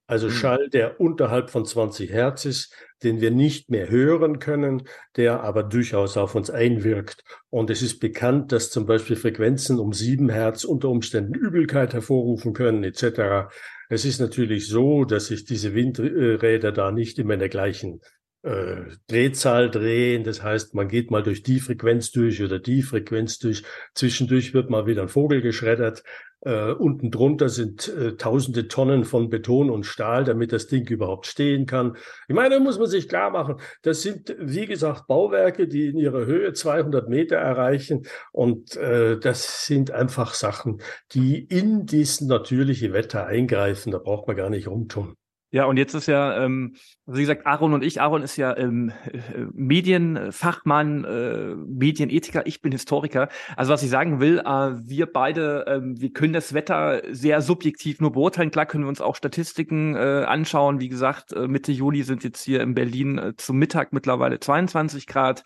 [0.10, 0.32] Also mhm.
[0.32, 4.84] Schall, der unterhalb von 20 Hertz ist, den wir nicht mehr hören können,
[5.16, 7.24] der aber durchaus auf uns einwirkt.
[7.52, 12.54] Und es ist bekannt, dass zum Beispiel Frequenzen um 7 Hertz unter Umständen Übelkeit hervorrufen
[12.54, 13.52] können, etc.
[13.90, 18.02] Es ist natürlich so, dass sich diese Windräder da nicht immer in der gleichen
[18.44, 20.24] äh, Drehzahl drehen.
[20.24, 23.64] Das heißt, man geht mal durch die Frequenz durch oder die Frequenz durch.
[23.94, 26.04] Zwischendurch wird mal wieder ein Vogel geschreddert.
[26.42, 31.26] Äh, unten drunter sind äh, tausende Tonnen von Beton und Stahl, damit das Ding überhaupt
[31.26, 31.98] stehen kann.
[32.30, 35.98] Ich meine, da muss man sich klar machen, das sind, wie gesagt, Bauwerke, die in
[35.98, 38.08] ihrer Höhe 200 Meter erreichen.
[38.32, 43.92] Und äh, das sind einfach Sachen, die in dieses natürliche Wetter eingreifen.
[43.92, 45.19] Da braucht man gar nicht rumtun.
[45.52, 46.76] Ja, und jetzt ist ja, ähm,
[47.08, 52.62] also wie gesagt, Aaron und ich, Aaron ist ja ähm, äh, Medienfachmann, äh, Medienethiker, ich
[52.62, 53.30] bin Historiker.
[53.56, 58.00] Also was ich sagen will, äh, wir beide, äh, wir können das Wetter sehr subjektiv
[58.00, 58.52] nur beurteilen.
[58.52, 60.80] Klar können wir uns auch Statistiken äh, anschauen.
[60.80, 65.08] Wie gesagt, äh, Mitte Juli sind jetzt hier in Berlin äh, zum Mittag mittlerweile 22
[65.08, 65.44] Grad.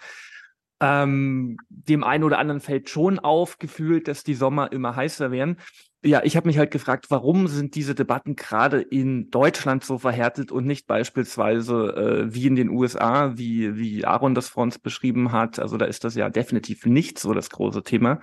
[0.82, 5.58] Ähm, dem einen oder anderen fällt schon auf, gefühlt, dass die Sommer immer heißer werden
[6.04, 10.52] ja, ich habe mich halt gefragt, warum sind diese Debatten gerade in Deutschland so verhärtet
[10.52, 15.32] und nicht beispielsweise äh, wie in den USA, wie, wie Aaron das vor uns beschrieben
[15.32, 15.60] hat.
[15.60, 18.20] Also da ist das ja definitiv nicht so das große Thema.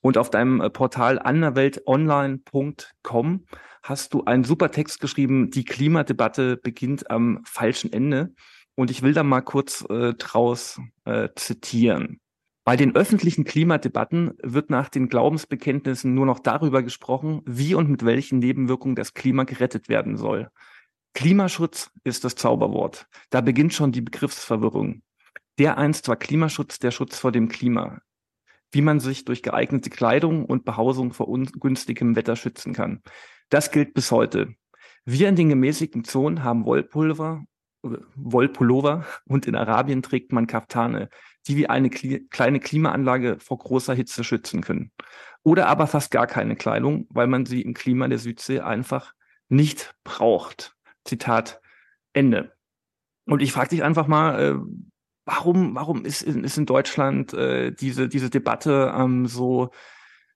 [0.00, 3.46] Und auf deinem äh, Portal anderweltonline.com
[3.82, 8.34] hast du einen super Text geschrieben, die Klimadebatte beginnt am falschen Ende.
[8.74, 12.21] Und ich will da mal kurz äh, draus äh, zitieren.
[12.64, 18.04] Bei den öffentlichen Klimadebatten wird nach den Glaubensbekenntnissen nur noch darüber gesprochen, wie und mit
[18.04, 20.48] welchen Nebenwirkungen das Klima gerettet werden soll.
[21.12, 23.08] Klimaschutz ist das Zauberwort.
[23.30, 25.02] Da beginnt schon die Begriffsverwirrung.
[25.58, 28.00] Der einst war Klimaschutz der Schutz vor dem Klima.
[28.70, 33.02] Wie man sich durch geeignete Kleidung und Behausung vor ungünstigem Wetter schützen kann.
[33.50, 34.54] Das gilt bis heute.
[35.04, 37.44] Wir in den gemäßigten Zonen haben Wollpulver,
[37.82, 41.08] Wollpullover und in Arabien trägt man Kaftane
[41.46, 44.92] die wie eine Kli kleine Klimaanlage vor großer Hitze schützen können.
[45.42, 49.14] Oder aber fast gar keine Kleidung, weil man sie im Klima der Südsee einfach
[49.48, 50.76] nicht braucht.
[51.04, 51.60] Zitat
[52.12, 52.52] Ende.
[53.26, 54.54] Und ich frage dich einfach mal, äh,
[55.24, 59.70] warum, warum ist, ist in Deutschland äh, diese, diese Debatte ähm, so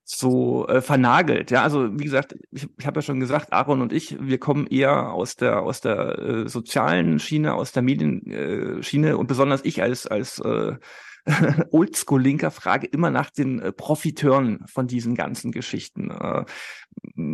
[0.09, 1.51] so äh, vernagelt.
[1.51, 4.65] Ja, also wie gesagt, ich, ich habe ja schon gesagt, Aaron und ich, wir kommen
[4.65, 9.81] eher aus der aus der äh, sozialen Schiene, aus der Medienschiene äh, und besonders ich
[9.81, 10.77] als als äh,
[11.71, 16.09] Oldschool-Linker frage immer nach den äh, Profiteuren von diesen ganzen Geschichten.
[16.09, 16.45] Äh,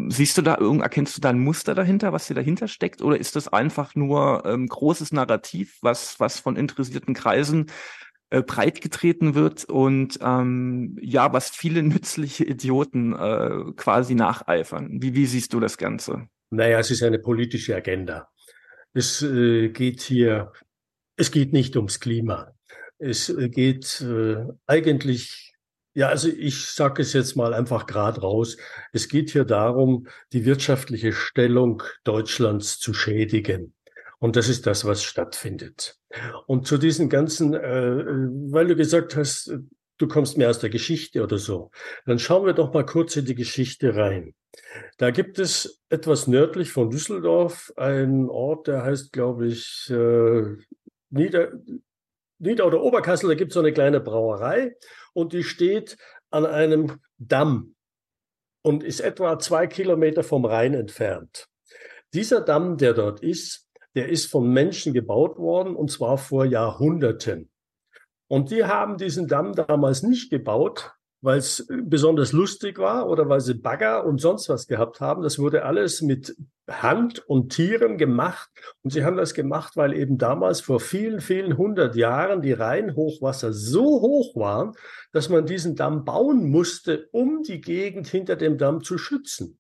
[0.10, 3.20] siehst du da irgend, erkennst du da ein Muster dahinter, was hier dahinter steckt, oder
[3.20, 7.68] ist das einfach nur ähm, großes Narrativ, was was von interessierten Kreisen
[8.34, 15.04] äh, breitgetreten wird und ähm, ja, was viele nützliche Idioten äh, quasi nacheifern.
[15.04, 16.28] Wie, wie siehst du das Ganze?
[16.50, 18.30] Naja, es ist eine politische Agenda.
[18.94, 20.52] Es äh, geht hier,
[21.16, 22.56] es geht nicht ums Klima.
[22.98, 25.54] Es äh, geht äh, eigentlich
[25.94, 28.58] Ja, also ich sage es jetzt mal einfach gerade raus.
[28.94, 33.76] Es geht hier darum, die wirtschaftliche Stellung Deutschlands zu schädigen.
[34.24, 36.00] Und das ist das, was stattfindet.
[36.48, 38.06] Und zu diesen ganzen, äh,
[38.54, 39.54] weil du gesagt hast,
[39.98, 41.72] du kommst mehr aus der Geschichte oder so,
[42.06, 44.34] dann schauen wir doch mal kurz in die Geschichte rein.
[44.98, 50.56] Da gibt es etwas nördlich von Düsseldorf einen Ort, der heißt, glaube ich, äh,
[51.10, 51.52] Nieder,
[52.40, 54.78] Nieder- oder Oberkassel, da gibt es so eine kleine Brauerei
[55.12, 55.98] und die steht
[56.32, 57.76] an einem Damm
[58.62, 61.50] und ist etwa zwei Kilometer vom Rhein entfernt.
[62.14, 63.63] Dieser Damm, der dort ist,
[63.96, 67.50] der ist von Menschen gebaut worden und zwar vor Jahrhunderten.
[68.28, 73.40] Und die haben diesen Damm damals nicht gebaut, weil es besonders lustig war oder weil
[73.40, 75.22] sie Bagger und sonst was gehabt haben.
[75.22, 76.36] Das wurde alles mit
[76.70, 78.50] Hand und Tieren gemacht.
[78.82, 83.54] Und sie haben das gemacht, weil eben damals vor vielen, vielen hundert Jahren die Rheinhochwasser
[83.54, 84.74] so hoch waren,
[85.14, 89.60] dass man diesen Damm bauen musste, um die Gegend hinter dem Damm zu schützen.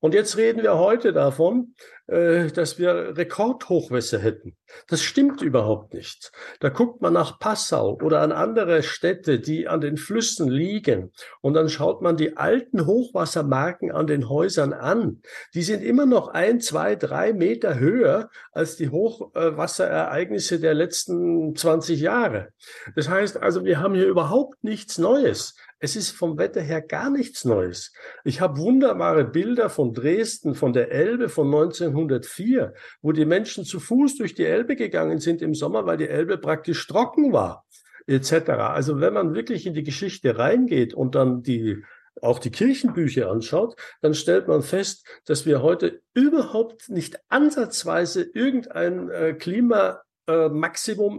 [0.00, 1.74] Und jetzt reden wir heute davon,
[2.06, 4.56] äh, dass wir Rekordhochwässer hätten.
[4.88, 6.32] Das stimmt überhaupt nicht.
[6.60, 11.12] Da guckt man nach Passau oder an andere Städte, die an den Flüssen liegen.
[11.40, 15.22] Und dann schaut man die alten Hochwassermarken an den Häusern an.
[15.54, 22.00] Die sind immer noch ein, zwei, drei Meter höher als die Hochwasserereignisse der letzten 20
[22.00, 22.50] Jahre.
[22.96, 25.54] Das heißt also, wir haben hier überhaupt nichts Neues.
[25.84, 27.92] Es ist vom Wetter her gar nichts Neues.
[28.24, 33.80] Ich habe wunderbare Bilder von Dresden, von der Elbe von 1904, wo die Menschen zu
[33.80, 37.66] Fuß durch die Elbe gegangen sind im Sommer, weil die Elbe praktisch trocken war,
[38.06, 38.32] etc.
[38.48, 41.82] Also wenn man wirklich in die Geschichte reingeht und dann die
[42.22, 49.10] auch die Kirchenbücher anschaut, dann stellt man fest, dass wir heute überhaupt nicht ansatzweise irgendein
[49.10, 50.48] äh, Klima äh,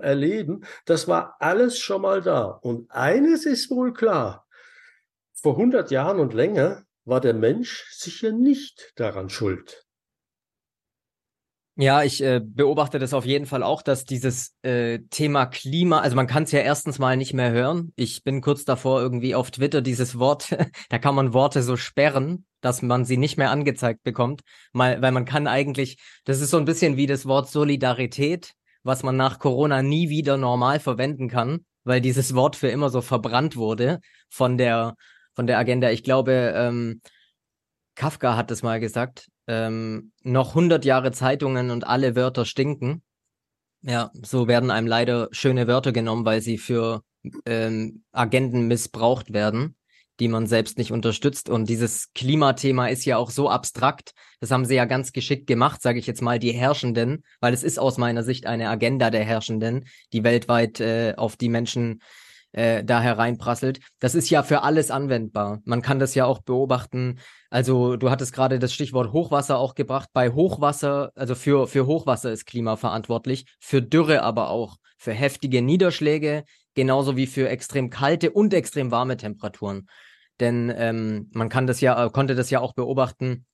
[0.01, 0.65] erleben.
[0.85, 2.45] Das war alles schon mal da.
[2.45, 4.44] Und eines ist wohl klar
[5.45, 9.85] vor 100 Jahren und länger war der Mensch sicher nicht daran schuld.
[11.75, 16.15] Ja, ich äh, beobachte das auf jeden Fall auch, dass dieses äh, Thema Klima, also
[16.15, 17.93] man kann es ja erstens mal nicht mehr hören.
[17.95, 20.49] Ich bin kurz davor irgendwie auf Twitter dieses Wort,
[20.89, 24.41] da kann man Worte so sperren, dass man sie nicht mehr angezeigt bekommt,
[24.73, 29.03] mal, weil man kann eigentlich, das ist so ein bisschen wie das Wort Solidarität, was
[29.03, 33.57] man nach Corona nie wieder normal verwenden kann, weil dieses Wort für immer so verbrannt
[33.57, 34.95] wurde von der
[35.35, 35.91] von der Agenda.
[35.91, 37.01] Ich glaube, ähm,
[37.95, 43.03] Kafka hat es mal gesagt, ähm, noch 100 Jahre Zeitungen und alle Wörter stinken.
[43.81, 47.03] Ja, so werden einem leider schöne Wörter genommen, weil sie für
[47.45, 49.77] ähm, Agenden missbraucht werden,
[50.19, 51.49] die man selbst nicht unterstützt.
[51.49, 54.13] Und dieses Klimathema ist ja auch so abstrakt.
[54.39, 57.63] Das haben sie ja ganz geschickt gemacht, sage ich jetzt mal, die Herrschenden, weil es
[57.63, 62.01] ist aus meiner Sicht eine Agenda der Herrschenden, die weltweit äh, auf die Menschen
[62.55, 63.79] äh, da hereinprasselt.
[63.99, 65.59] Das ist ja für alles anwendbar.
[65.65, 67.19] Man kann das ja auch beobachten.
[67.49, 70.09] Also du hattest gerade das Stichwort Hochwasser auch gebracht.
[70.13, 75.61] Bei Hochwasser, also für, für Hochwasser ist Klima verantwortlich, für Dürre aber auch, für heftige
[75.61, 79.87] Niederschläge, genauso wie für extrem kalte und extrem warme Temperaturen.
[80.39, 83.45] Denn ähm, man kann das ja, konnte das ja auch beobachten,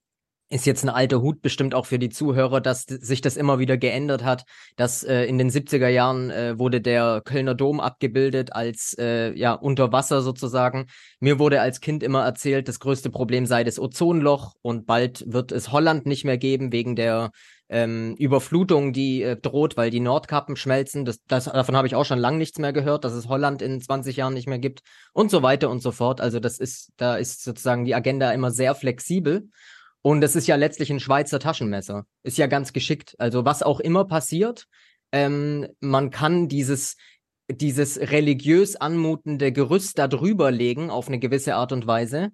[0.51, 3.77] ist jetzt ein alter Hut bestimmt auch für die Zuhörer, dass sich das immer wieder
[3.77, 4.43] geändert hat,
[4.75, 9.53] dass äh, in den 70er Jahren äh, wurde der Kölner Dom abgebildet als äh, ja
[9.53, 10.87] unter Wasser sozusagen.
[11.19, 15.51] Mir wurde als Kind immer erzählt, das größte Problem sei das Ozonloch und bald wird
[15.51, 17.31] es Holland nicht mehr geben wegen der
[17.69, 21.05] ähm, Überflutung, die äh, droht, weil die Nordkappen schmelzen.
[21.05, 23.79] Das, das, davon habe ich auch schon lange nichts mehr gehört, dass es Holland in
[23.79, 24.81] 20 Jahren nicht mehr gibt
[25.13, 26.19] und so weiter und so fort.
[26.19, 29.47] Also das ist, da ist sozusagen die Agenda immer sehr flexibel.
[30.03, 32.05] Und es ist ja letztlich ein Schweizer Taschenmesser.
[32.23, 33.15] Ist ja ganz geschickt.
[33.19, 34.67] Also was auch immer passiert,
[35.11, 36.95] ähm, man kann dieses,
[37.49, 42.29] dieses religiös anmutende Gerüst da drüber legen auf eine gewisse Art und Weise.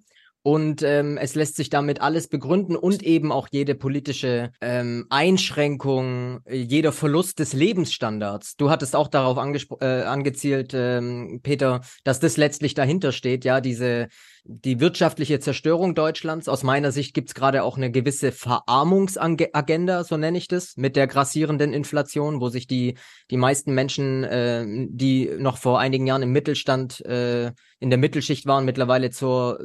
[0.48, 6.40] Und ähm, es lässt sich damit alles begründen und eben auch jede politische ähm, Einschränkung,
[6.50, 8.56] jeder Verlust des Lebensstandards.
[8.56, 14.08] Du hattest auch darauf äh, angezielt, ähm, Peter, dass das letztlich dahinter steht, ja, diese
[14.46, 16.48] die wirtschaftliche Zerstörung Deutschlands.
[16.48, 20.96] Aus meiner Sicht gibt es gerade auch eine gewisse Verarmungsagenda, so nenne ich das, mit
[20.96, 22.98] der grassierenden Inflation, wo sich die,
[23.30, 28.46] die meisten Menschen, äh, die noch vor einigen Jahren im Mittelstand, äh, in der Mittelschicht
[28.46, 29.60] waren, mittlerweile zur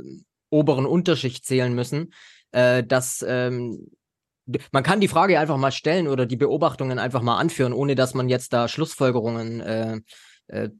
[0.53, 2.13] oberen Unterschicht zählen müssen,
[2.53, 3.89] äh, dass ähm,
[4.73, 8.15] man kann die Frage einfach mal stellen oder die Beobachtungen einfach mal anführen, ohne dass
[8.15, 10.01] man jetzt da Schlussfolgerungen äh,
[10.49, 10.71] äh,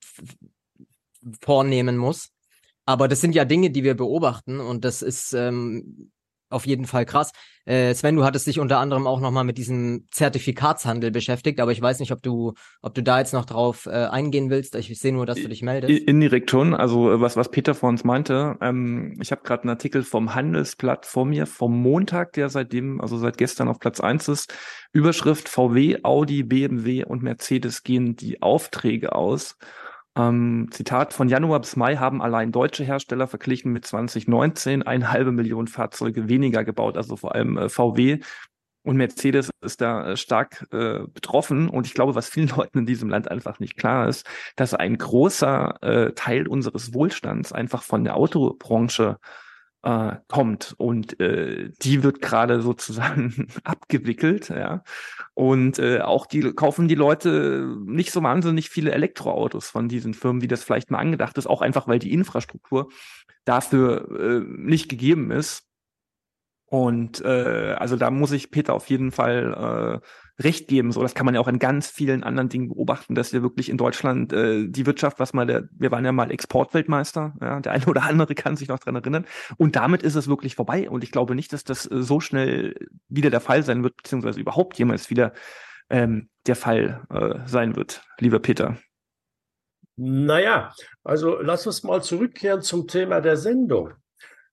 [1.41, 2.31] vornehmen muss.
[2.85, 6.11] Aber das sind ja Dinge, die wir beobachten und das ist ähm,
[6.53, 7.33] auf jeden Fall krass.
[7.65, 11.81] Äh, Sven, du hattest dich unter anderem auch nochmal mit diesem Zertifikatshandel beschäftigt, aber ich
[11.81, 14.75] weiß nicht, ob du, ob du da jetzt noch drauf äh, eingehen willst.
[14.75, 15.93] Ich sehe nur, dass du dich meldest.
[15.93, 16.75] Indirekt schon.
[16.75, 20.35] Also äh, was, was Peter vor uns meinte, ähm, ich habe gerade einen Artikel vom
[20.35, 24.53] Handelsblatt vor mir, vom Montag, der seitdem, also seit gestern auf Platz eins ist.
[24.93, 29.57] Überschrift VW, Audi, BMW und Mercedes gehen die Aufträge aus.
[30.17, 35.33] Ähm, Zitat, von Januar bis Mai haben allein deutsche Hersteller verglichen mit 2019 eine halbe
[35.33, 38.21] Million Fahrzeuge weniger gebaut, also vor allem äh, VW.
[38.85, 41.69] Und Mercedes ist da äh, stark äh, betroffen.
[41.69, 44.99] Und ich glaube, was vielen Leuten in diesem Land einfach nicht klar ist, dass ein
[44.99, 49.19] großer äh, Teil unseres Wohlstands einfach von der Autobranche
[49.83, 54.83] äh, kommt und äh, die wird gerade sozusagen abgewickelt, ja.
[55.35, 60.43] Und äh, auch die kaufen die Leute nicht so wahnsinnig viele Elektroautos von diesen Firmen,
[60.43, 62.91] wie das vielleicht mal angedacht ist, auch einfach weil die Infrastruktur
[63.45, 65.65] dafür äh, nicht gegeben ist.
[66.67, 70.07] Und äh, also da muss ich Peter auf jeden Fall äh,
[70.39, 70.93] recht geben.
[70.93, 73.69] So, das kann man ja auch in ganz vielen anderen Dingen beobachten, dass wir wirklich
[73.69, 77.73] in Deutschland äh, die Wirtschaft, was mal der, wir waren ja mal Exportweltmeister, ja, der
[77.73, 79.27] eine oder andere kann sich noch dran erinnern.
[79.57, 80.89] Und damit ist es wirklich vorbei.
[80.89, 84.41] Und ich glaube nicht, dass das äh, so schnell wieder der Fall sein wird, beziehungsweise
[84.41, 85.33] überhaupt jemals wieder
[85.91, 88.79] ähm, der Fall äh, sein wird, lieber Peter.
[89.97, 90.73] Naja,
[91.05, 93.93] also lass uns mal zurückkehren zum Thema der Sendung,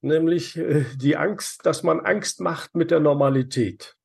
[0.02, 3.96] nämlich äh, die Angst, dass man Angst macht mit der Normalität.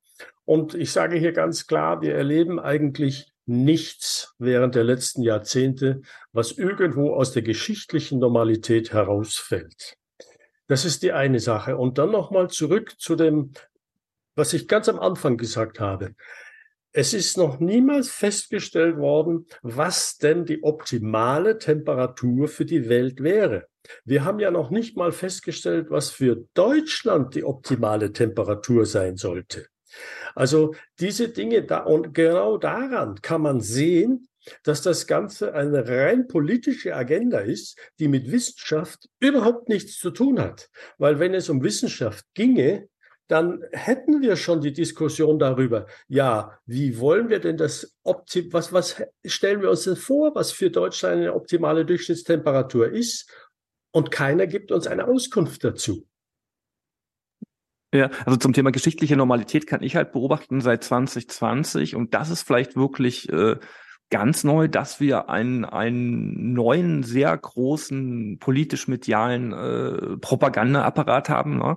[0.44, 6.02] Und ich sage hier ganz klar, wir erleben eigentlich nichts während der letzten Jahrzehnte,
[6.32, 9.96] was irgendwo aus der geschichtlichen Normalität herausfällt.
[10.66, 11.76] Das ist die eine Sache.
[11.76, 13.52] Und dann nochmal zurück zu dem,
[14.34, 16.14] was ich ganz am Anfang gesagt habe.
[16.92, 23.66] Es ist noch niemals festgestellt worden, was denn die optimale Temperatur für die Welt wäre.
[24.04, 29.66] Wir haben ja noch nicht mal festgestellt, was für Deutschland die optimale Temperatur sein sollte.
[30.34, 34.28] Also diese Dinge da und genau daran kann man sehen,
[34.62, 40.40] dass das Ganze eine rein politische Agenda ist, die mit Wissenschaft überhaupt nichts zu tun
[40.40, 40.68] hat.
[40.98, 42.88] Weil wenn es um Wissenschaft ginge,
[43.26, 48.72] dann hätten wir schon die Diskussion darüber, ja, wie wollen wir denn das Optim was,
[48.72, 53.30] was stellen wir uns denn vor, was für Deutschland eine optimale Durchschnittstemperatur ist?
[53.92, 56.06] Und keiner gibt uns eine Auskunft dazu.
[57.94, 62.42] Ja, also zum Thema geschichtliche Normalität kann ich halt beobachten seit 2020 und das ist
[62.42, 63.54] vielleicht wirklich äh,
[64.10, 71.58] ganz neu, dass wir einen, einen neuen, sehr großen politisch-medialen äh, Propagandaapparat haben.
[71.58, 71.76] Ne?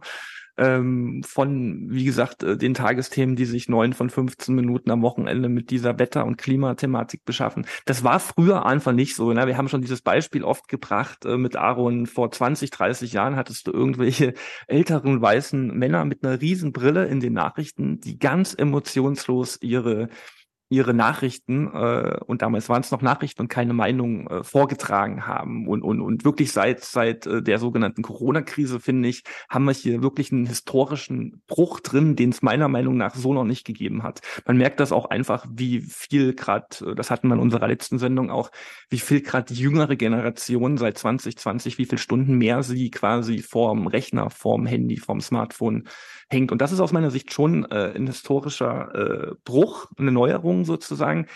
[0.57, 5.49] Ähm, von, wie gesagt, äh, den Tagesthemen, die sich neun von 15 Minuten am Wochenende
[5.49, 7.65] mit dieser Wetter- und Klimathematik beschaffen.
[7.85, 9.31] Das war früher einfach nicht so.
[9.31, 9.47] Ne?
[9.47, 12.07] Wir haben schon dieses Beispiel oft gebracht äh, mit Aaron.
[12.07, 14.33] Vor 20, 30 Jahren hattest du irgendwelche
[14.67, 20.09] älteren weißen Männer mit einer riesen Brille in den Nachrichten, die ganz emotionslos ihre
[20.69, 25.67] ihre Nachrichten, äh, und damals waren es noch Nachrichten und keine Meinung äh, vorgetragen haben.
[25.67, 30.01] Und, und, und wirklich seit, seit äh, der sogenannten Corona-Krise, finde ich, haben wir hier
[30.01, 34.21] wirklich einen historischen Bruch drin, den es meiner Meinung nach so noch nicht gegeben hat.
[34.45, 37.97] Man merkt das auch einfach, wie viel gerade, äh, das hatten wir in unserer letzten
[37.97, 38.51] Sendung auch,
[38.89, 43.87] wie viel gerade die jüngere Generation seit 2020, wie viel Stunden mehr sie quasi vorm
[43.87, 45.87] Rechner, vorm Handy, vorm Smartphone
[46.29, 46.51] hängt.
[46.51, 51.27] Und das ist aus meiner Sicht schon äh, ein historischer äh, Bruch, eine Neuerung sozusagen,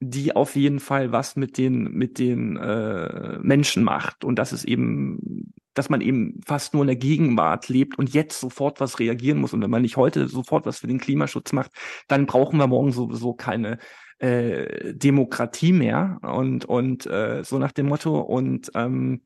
[0.00, 4.24] die auf jeden Fall was mit den, mit den äh, Menschen macht.
[4.24, 8.40] Und das ist eben, dass man eben fast nur in der Gegenwart lebt und jetzt
[8.40, 9.52] sofort was reagieren muss.
[9.52, 11.70] Und wenn man nicht heute sofort was für den Klimaschutz macht,
[12.08, 13.78] dann brauchen wir morgen sowieso keine
[14.18, 16.18] äh, Demokratie mehr.
[16.22, 18.20] Und, und äh, so nach dem Motto.
[18.20, 19.22] Und ähm,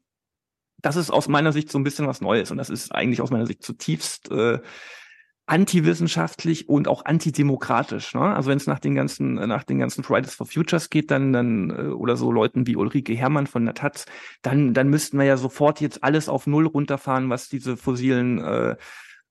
[0.82, 2.50] das ist aus meiner Sicht so ein bisschen was Neues.
[2.50, 4.58] Und das ist eigentlich aus meiner Sicht zutiefst äh,
[5.46, 8.14] antiwissenschaftlich und auch antidemokratisch.
[8.14, 8.20] Ne?
[8.20, 11.70] Also wenn es nach den ganzen nach den ganzen Fridays for Futures geht, dann dann
[11.70, 14.06] äh, oder so Leuten wie Ulrike Herrmann von der Taz,
[14.42, 18.76] dann dann müssten wir ja sofort jetzt alles auf Null runterfahren, was diese fossilen äh,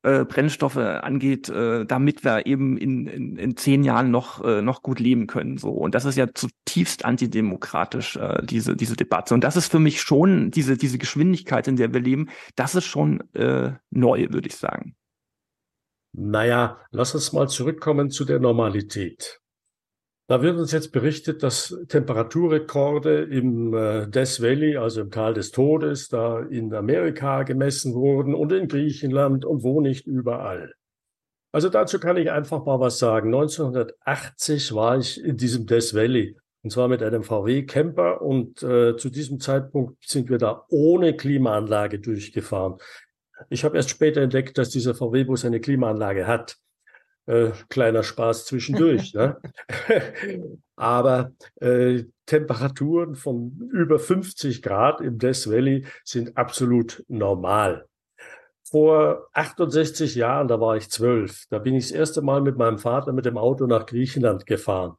[0.03, 4.83] äh, Brennstoffe angeht, äh, damit wir eben in, in, in zehn Jahren noch äh, noch
[4.83, 5.57] gut leben können.
[5.57, 9.33] So und das ist ja zutiefst antidemokratisch äh, diese diese Debatte.
[9.33, 12.85] Und das ist für mich schon diese diese Geschwindigkeit, in der wir leben, das ist
[12.85, 14.95] schon äh, neu, würde ich sagen.
[16.17, 19.41] Naja, lass uns mal zurückkommen zu der Normalität.
[20.27, 25.51] Da wird uns jetzt berichtet, dass Temperaturrekorde im äh, Death Valley, also im Tal des
[25.51, 30.73] Todes, da in Amerika gemessen wurden und in Griechenland und wo nicht überall.
[31.51, 33.27] Also dazu kann ich einfach mal was sagen.
[33.27, 38.97] 1980 war ich in diesem Death Valley und zwar mit einem VW Camper und äh,
[38.97, 42.79] zu diesem Zeitpunkt sind wir da ohne Klimaanlage durchgefahren.
[43.49, 46.57] Ich habe erst später entdeckt, dass dieser VW-Bus eine Klimaanlage hat.
[47.27, 49.13] Äh, kleiner Spaß zwischendurch.
[49.13, 49.37] ne?
[50.75, 57.87] Aber äh, Temperaturen von über 50 Grad im Death Valley sind absolut normal.
[58.63, 62.79] Vor 68 Jahren, da war ich zwölf, da bin ich das erste Mal mit meinem
[62.79, 64.95] Vater mit dem Auto nach Griechenland gefahren.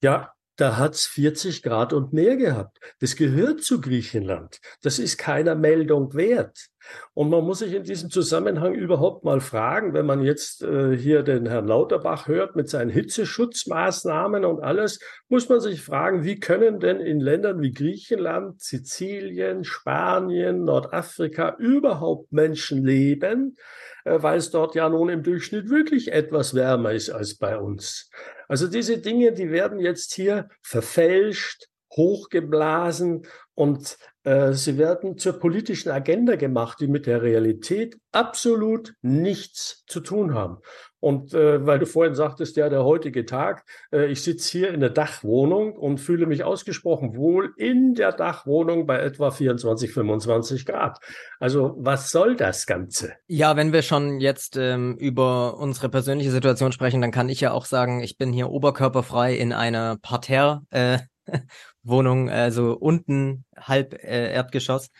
[0.00, 2.78] Ja, da hat's 40 Grad und mehr gehabt.
[3.00, 4.58] Das gehört zu Griechenland.
[4.82, 6.68] Das ist keiner Meldung wert.
[7.14, 11.22] Und man muss sich in diesem Zusammenhang überhaupt mal fragen, wenn man jetzt äh, hier
[11.22, 16.78] den Herrn Lauterbach hört mit seinen Hitzeschutzmaßnahmen und alles, muss man sich fragen, wie können
[16.78, 23.56] denn in Ländern wie Griechenland, Sizilien, Spanien, Nordafrika überhaupt Menschen leben,
[24.04, 28.10] äh, weil es dort ja nun im Durchschnitt wirklich etwas wärmer ist als bei uns.
[28.48, 35.90] Also diese Dinge, die werden jetzt hier verfälscht, hochgeblasen und äh, sie werden zur politischen
[35.90, 40.58] Agenda gemacht, die mit der Realität absolut nichts zu tun haben.
[41.06, 44.80] Und äh, weil du vorhin sagtest, ja, der heutige Tag, äh, ich sitze hier in
[44.80, 50.98] der Dachwohnung und fühle mich ausgesprochen wohl in der Dachwohnung bei etwa 24, 25 Grad.
[51.38, 53.12] Also was soll das Ganze?
[53.28, 57.52] Ja, wenn wir schon jetzt ähm, über unsere persönliche Situation sprechen, dann kann ich ja
[57.52, 60.62] auch sagen, ich bin hier oberkörperfrei in einer Parterre.
[60.70, 60.98] Äh,
[61.84, 64.90] Wohnung, also unten halb äh, Erdgeschoss.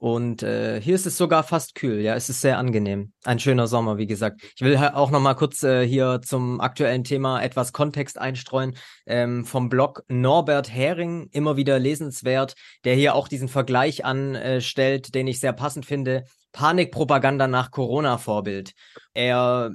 [0.00, 3.12] Und äh, hier ist es sogar fast kühl, ja, es ist sehr angenehm.
[3.24, 4.40] Ein schöner Sommer, wie gesagt.
[4.56, 8.78] Ich will auch noch mal kurz äh, hier zum aktuellen Thema etwas Kontext einstreuen.
[9.04, 15.26] Ähm, vom Blog Norbert Hering, immer wieder lesenswert, der hier auch diesen Vergleich anstellt, den
[15.26, 16.24] ich sehr passend finde.
[16.52, 18.72] Panikpropaganda nach Corona-Vorbild.
[19.12, 19.70] Er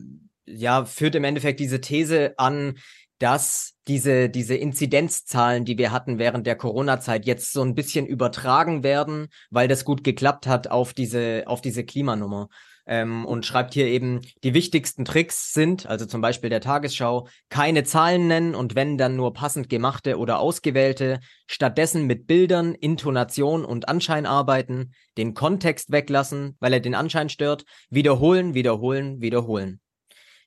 [0.47, 2.79] ja, führt im Endeffekt diese These an,
[3.25, 8.83] dass diese, diese Inzidenzzahlen, die wir hatten während der Corona-Zeit, jetzt so ein bisschen übertragen
[8.83, 12.49] werden, weil das gut geklappt hat auf diese, auf diese Klimanummer.
[12.85, 17.83] Ähm, und schreibt hier eben, die wichtigsten Tricks sind, also zum Beispiel der Tagesschau, keine
[17.83, 23.89] Zahlen nennen und wenn dann nur passend gemachte oder ausgewählte, stattdessen mit Bildern, Intonation und
[23.89, 29.79] Anschein arbeiten, den Kontext weglassen, weil er den Anschein stört, wiederholen, wiederholen, wiederholen.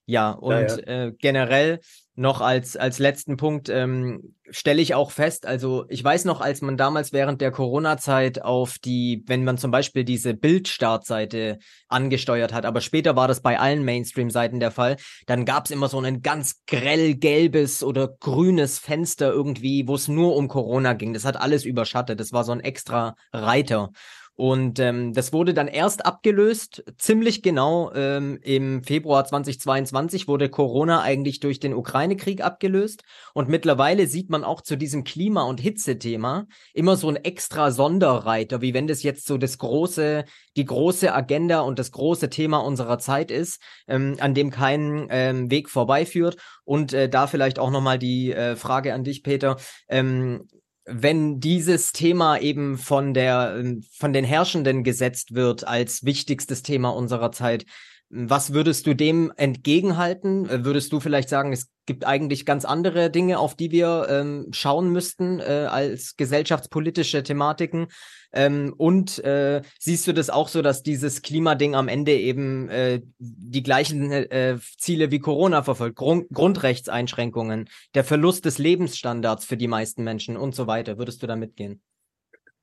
[0.09, 1.05] Ja, und ja, ja.
[1.05, 1.81] Äh, generell
[2.15, 6.63] noch als, als letzten Punkt ähm, stelle ich auch fest, also ich weiß noch, als
[6.63, 12.65] man damals während der Corona-Zeit auf die, wenn man zum Beispiel diese Bildstartseite angesteuert hat,
[12.65, 14.97] aber später war das bei allen Mainstream-Seiten der Fall,
[15.27, 20.09] dann gab es immer so ein ganz grell gelbes oder grünes Fenster irgendwie, wo es
[20.09, 21.13] nur um Corona ging.
[21.13, 22.19] Das hat alles überschattet.
[22.19, 23.91] Das war so ein extra Reiter.
[24.39, 31.03] Und ähm, das wurde dann erst abgelöst, ziemlich genau ähm, im Februar 2022 wurde Corona
[31.03, 33.03] eigentlich durch den Ukraine-Krieg abgelöst.
[33.35, 38.61] Und mittlerweile sieht man auch zu diesem Klima- und Hitzethema immer so ein extra Sonderreiter,
[38.61, 40.25] wie wenn das jetzt so das große,
[40.57, 45.51] die große Agenda und das große Thema unserer Zeit ist, ähm, an dem kein ähm,
[45.51, 46.37] Weg vorbeiführt.
[46.63, 49.57] Und äh, da vielleicht auch nochmal die äh, Frage an dich, Peter.
[49.89, 50.47] Ähm,
[50.91, 56.91] wenn dieses Thema eben von der, ähm, von den Herrschenden gesetzt wird als wichtigstes Thema
[56.91, 57.65] unserer Zeit,
[58.11, 60.49] was würdest du dem entgegenhalten?
[60.49, 64.49] Äh, würdest du vielleicht sagen, es gibt eigentlich ganz andere Dinge, auf die wir ähm,
[64.53, 67.89] schauen müssten äh, als gesellschaftspolitische Thematiken?
[68.33, 73.01] Ähm, und äh, siehst du das auch so, dass dieses Klimading am Ende eben äh,
[73.19, 75.97] die gleichen äh, Ziele wie Corona verfolgt?
[75.97, 80.99] Grund Grundrechtseinschränkungen, der Verlust des Lebensstandards für die meisten Menschen und so weiter.
[80.99, 81.83] Würdest du da mitgehen?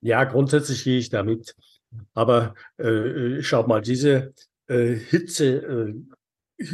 [0.00, 1.56] Ja, grundsätzlich gehe ich damit.
[2.14, 4.34] Aber äh, äh schau mal, diese
[4.68, 5.94] äh, Hitze,
[6.58, 6.64] äh,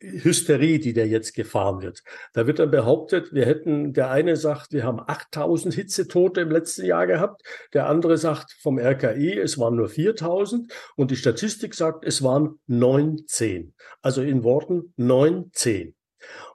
[0.00, 2.02] Hysterie, die da jetzt gefahren wird.
[2.32, 6.84] Da wird dann behauptet, wir hätten, der eine sagt, wir haben 8000 Hitzetote im letzten
[6.84, 7.42] Jahr gehabt,
[7.72, 12.60] der andere sagt vom RKI, es waren nur 4000 und die Statistik sagt, es waren
[12.66, 13.74] 19.
[14.00, 15.94] Also in Worten 19.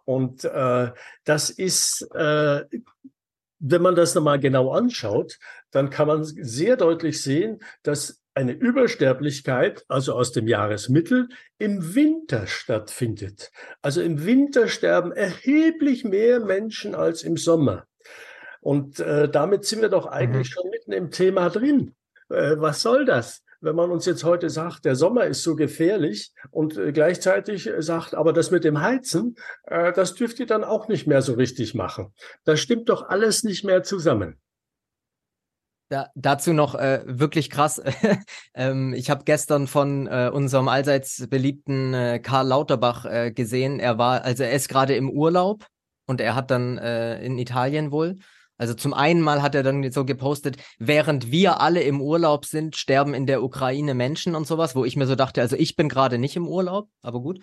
[0.06, 0.92] Und äh,
[1.26, 2.64] das ist, äh,
[3.60, 5.38] wenn man das nochmal genau anschaut,
[5.72, 12.48] dann kann man sehr deutlich sehen, dass eine Übersterblichkeit, also aus dem Jahresmittel, im Winter
[12.48, 13.52] stattfindet.
[13.82, 17.86] Also im Winter sterben erheblich mehr Menschen als im Sommer.
[18.62, 20.54] Und äh, damit sind wir doch eigentlich mhm.
[20.54, 21.96] schon mitten im Thema drin.
[22.30, 23.44] Äh, was soll das?
[23.60, 28.14] Wenn man uns jetzt heute sagt, der Sommer ist so gefährlich und äh, gleichzeitig sagt,
[28.16, 31.74] aber das mit dem Heizen, äh, das dürft ihr dann auch nicht mehr so richtig
[31.74, 32.14] machen.
[32.46, 34.40] Das stimmt doch alles nicht mehr zusammen.
[35.94, 37.80] Da, dazu noch äh, wirklich krass.
[38.56, 43.80] ähm, ich habe gestern von äh, unserem allseits beliebten äh, Karl Lauterbach äh, gesehen.
[43.80, 45.68] Er war, also er ist gerade im Urlaub
[46.08, 48.18] und er hat dann äh, in Italien wohl
[48.58, 52.76] Also zum einen mal hat er dann so gepostet, während wir alle im Urlaub sind,
[52.76, 55.90] sterben in der Ukraine Menschen und sowas, wo ich mir so dachte, also ich bin
[55.90, 57.40] gerade nicht im Urlaub, aber gut.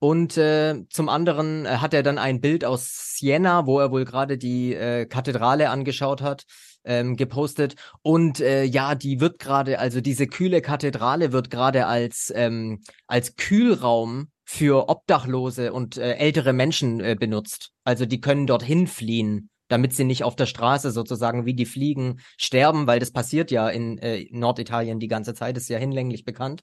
[0.00, 4.04] Und äh, zum anderen äh, hat er dann ein Bild aus Siena, wo er wohl
[4.04, 6.46] gerade die äh, Kathedrale angeschaut hat,
[6.84, 7.74] ähm, gepostet.
[8.02, 13.36] Und äh, ja, die wird gerade, also diese kühle Kathedrale wird gerade als, ähm, als
[13.36, 17.70] Kühlraum für Obdachlose und äh, ältere Menschen äh, benutzt.
[17.84, 22.20] Also die können dorthin fliehen damit sie nicht auf der Straße sozusagen wie die Fliegen
[22.36, 26.62] sterben, weil das passiert ja in äh, Norditalien die ganze Zeit, ist ja hinlänglich bekannt.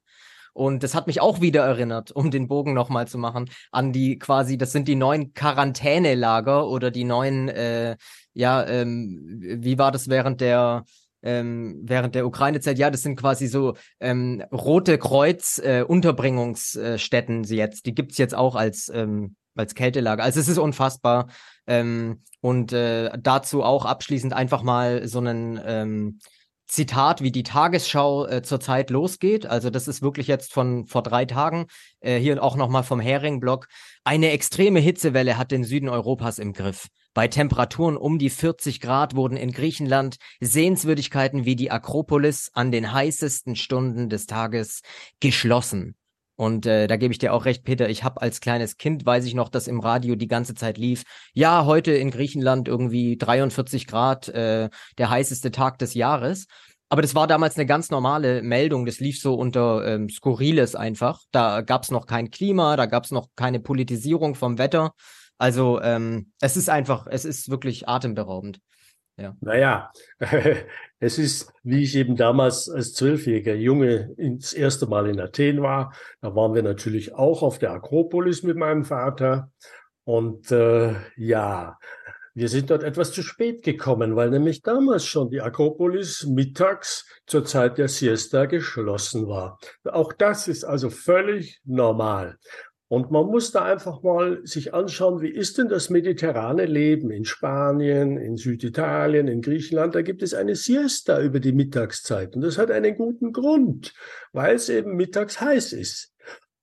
[0.53, 4.19] Und das hat mich auch wieder erinnert, um den Bogen nochmal zu machen, an die
[4.19, 7.97] quasi, das sind die neuen Quarantänelager oder die neuen, äh,
[8.33, 10.83] ja, ähm, wie war das während der
[11.21, 15.83] ähm, während der Ukraine-Zeit, ja, das sind quasi so ähm, Rote Kreuz äh,
[17.43, 17.85] sie jetzt.
[17.85, 20.23] Die gibt's jetzt auch als ähm, als Kältelager.
[20.23, 21.27] Also es ist unfassbar.
[21.67, 26.19] Ähm, und äh, dazu auch abschließend einfach mal so einen ähm,
[26.67, 29.45] Zitat, wie die Tagesschau äh, zurzeit losgeht.
[29.45, 31.65] Also das ist wirklich jetzt von vor drei Tagen.
[31.99, 33.67] Äh, hier auch nochmal vom Hering-Blog.
[34.03, 36.87] Eine extreme Hitzewelle hat den Süden Europas im Griff.
[37.13, 42.93] Bei Temperaturen um die 40 Grad wurden in Griechenland Sehenswürdigkeiten wie die Akropolis an den
[42.93, 44.81] heißesten Stunden des Tages
[45.19, 45.95] geschlossen.
[46.35, 47.89] Und äh, da gebe ich dir auch recht, Peter.
[47.89, 51.03] Ich habe als kleines Kind, weiß ich noch, dass im Radio die ganze Zeit lief.
[51.33, 56.45] Ja, heute in Griechenland irgendwie 43 Grad, äh, der heißeste Tag des Jahres.
[56.87, 58.85] Aber das war damals eine ganz normale Meldung.
[58.85, 61.19] Das lief so unter ähm, Skurriles einfach.
[61.31, 64.93] Da gab es noch kein Klima, da gab es noch keine Politisierung vom Wetter.
[65.39, 68.59] Also ähm, es ist einfach, es ist wirklich atemberaubend.
[69.17, 69.35] Ja.
[69.41, 69.91] Naja,
[70.99, 75.93] es ist, wie ich eben damals als zwölfjähriger Junge ins erste Mal in Athen war.
[76.21, 79.51] Da waren wir natürlich auch auf der Akropolis mit meinem Vater.
[80.03, 81.77] Und äh, ja,
[82.33, 87.43] wir sind dort etwas zu spät gekommen, weil nämlich damals schon die Akropolis mittags zur
[87.43, 89.59] Zeit der Siesta geschlossen war.
[89.83, 92.37] Auch das ist also völlig normal.
[92.89, 97.23] Und man muss da einfach mal sich anschauen, wie ist denn das mediterrane Leben in
[97.23, 99.93] Spanien, in Süditalien, in Griechenland.
[99.93, 102.35] Da gibt es eine Siesta über die Mittagszeit.
[102.35, 103.93] Und das hat einen guten Grund,
[104.33, 106.15] weil es eben mittags heiß ist.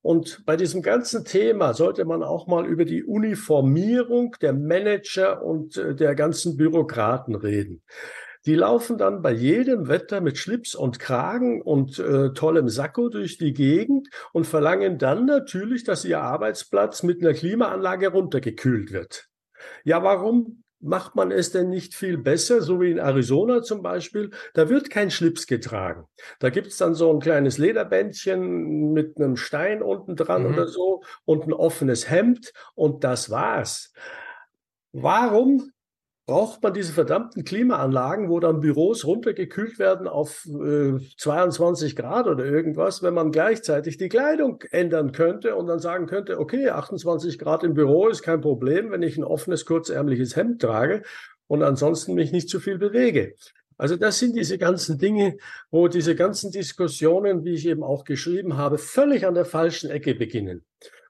[0.02, 5.76] Und bei diesem ganzen Thema sollte man auch mal über die Uniformierung der Manager und
[5.76, 7.82] äh, der ganzen Bürokraten reden.
[8.46, 13.38] Die laufen dann bei jedem Wetter mit Schlips und Kragen und äh, tollem Sakko durch
[13.38, 19.28] die Gegend und verlangen dann natürlich, dass ihr Arbeitsplatz mit einer Klimaanlage runtergekühlt wird.
[19.82, 24.30] Ja, warum macht man es denn nicht viel besser, so wie in Arizona zum Beispiel?
[24.54, 26.04] Da wird kein Schlips getragen.
[26.38, 30.54] Da gibt's dann so ein kleines Lederbändchen mit einem Stein unten dran mhm.
[30.54, 33.92] oder so und ein offenes Hemd und das war's.
[34.92, 35.72] Warum
[36.26, 42.44] braucht man diese verdammten Klimaanlagen, wo dann Büros runtergekühlt werden auf äh, 22 Grad oder
[42.44, 47.62] irgendwas, wenn man gleichzeitig die Kleidung ändern könnte und dann sagen könnte, okay, 28 Grad
[47.62, 51.02] im Büro ist kein Problem, wenn ich ein offenes, kurzärmliches Hemd trage
[51.46, 53.34] und ansonsten mich nicht zu viel bewege.
[53.78, 55.36] Also das sind diese ganzen Dinge,
[55.70, 60.14] wo diese ganzen Diskussionen, wie ich eben auch geschrieben habe, völlig an der falschen Ecke
[60.14, 60.64] beginnen.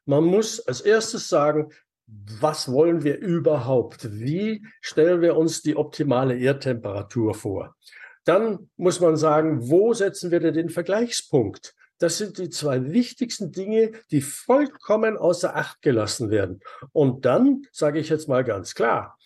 [0.05, 1.71] Man muss als erstes sagen,
[2.07, 4.09] was wollen wir überhaupt?
[4.21, 7.77] Wie stellen wir uns die optimale Erdtemperatur vor?
[8.25, 11.75] Dann muss man sagen, wo setzen wir denn den Vergleichspunkt?
[11.99, 16.61] Das sind die zwei wichtigsten Dinge, die vollkommen außer Acht gelassen werden.
[16.93, 19.17] Und dann sage ich jetzt mal ganz klar,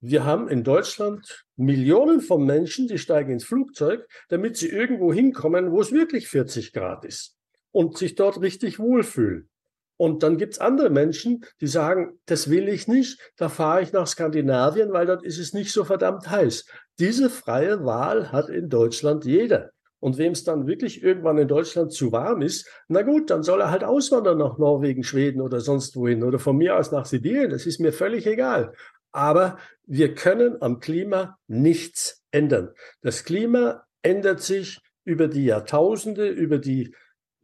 [0.00, 5.70] wir haben in Deutschland Millionen von Menschen, die steigen ins Flugzeug, damit sie irgendwo hinkommen,
[5.70, 7.36] wo es wirklich 40 Grad ist
[7.72, 9.48] und sich dort richtig wohlfühlen.
[9.96, 14.06] Und dann gibt's andere Menschen, die sagen, das will ich nicht, da fahre ich nach
[14.06, 16.66] Skandinavien, weil dort ist es nicht so verdammt heiß.
[16.98, 19.70] Diese freie Wahl hat in Deutschland jeder.
[20.00, 23.62] Und wem es dann wirklich irgendwann in Deutschland zu warm ist, na gut, dann soll
[23.62, 27.50] er halt auswandern nach Norwegen, Schweden oder sonst wohin oder von mir aus nach Sibirien.
[27.50, 28.74] Das ist mir völlig egal.
[29.12, 32.74] Aber wir können am Klima nichts ändern.
[33.00, 36.94] Das Klima ändert sich über die Jahrtausende, über die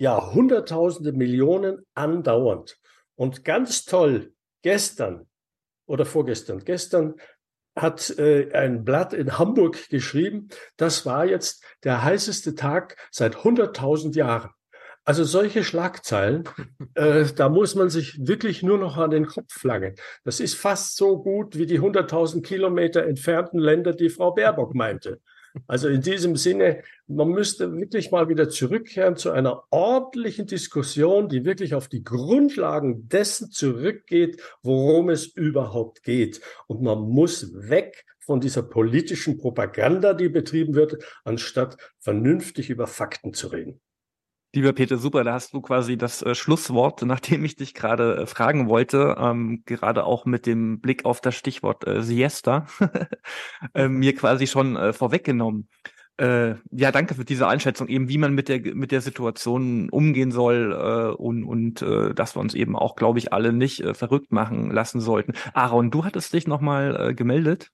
[0.00, 2.78] ja, Hunderttausende, Millionen andauernd.
[3.16, 4.32] Und ganz toll,
[4.62, 5.26] gestern
[5.86, 7.16] oder vorgestern, gestern
[7.76, 10.48] hat äh, ein Blatt in Hamburg geschrieben,
[10.78, 14.50] das war jetzt der heißeste Tag seit 100.000 Jahren.
[15.04, 16.44] Also solche Schlagzeilen,
[16.94, 19.96] äh, da muss man sich wirklich nur noch an den Kopf langen.
[20.24, 25.20] Das ist fast so gut wie die 100.000 Kilometer entfernten Länder, die Frau Baerbock meinte.
[25.66, 31.44] Also in diesem Sinne, man müsste wirklich mal wieder zurückkehren zu einer ordentlichen Diskussion, die
[31.44, 36.40] wirklich auf die Grundlagen dessen zurückgeht, worum es überhaupt geht.
[36.66, 43.34] Und man muss weg von dieser politischen Propaganda, die betrieben wird, anstatt vernünftig über Fakten
[43.34, 43.80] zu reden.
[44.52, 48.26] Lieber Peter, super, da hast du quasi das äh, Schlusswort, nachdem ich dich gerade äh,
[48.26, 52.66] fragen wollte, ähm, gerade auch mit dem Blick auf das Stichwort äh, Siesta,
[53.74, 55.68] äh, mir quasi schon äh, vorweggenommen.
[56.16, 60.32] Äh, ja, danke für diese Einschätzung, eben wie man mit der mit der Situation umgehen
[60.32, 64.70] soll äh, und und dass wir uns eben auch, glaube ich, alle nicht verrückt machen
[64.70, 65.32] lassen sollten.
[65.54, 67.70] Aaron, du hattest dich nochmal gemeldet.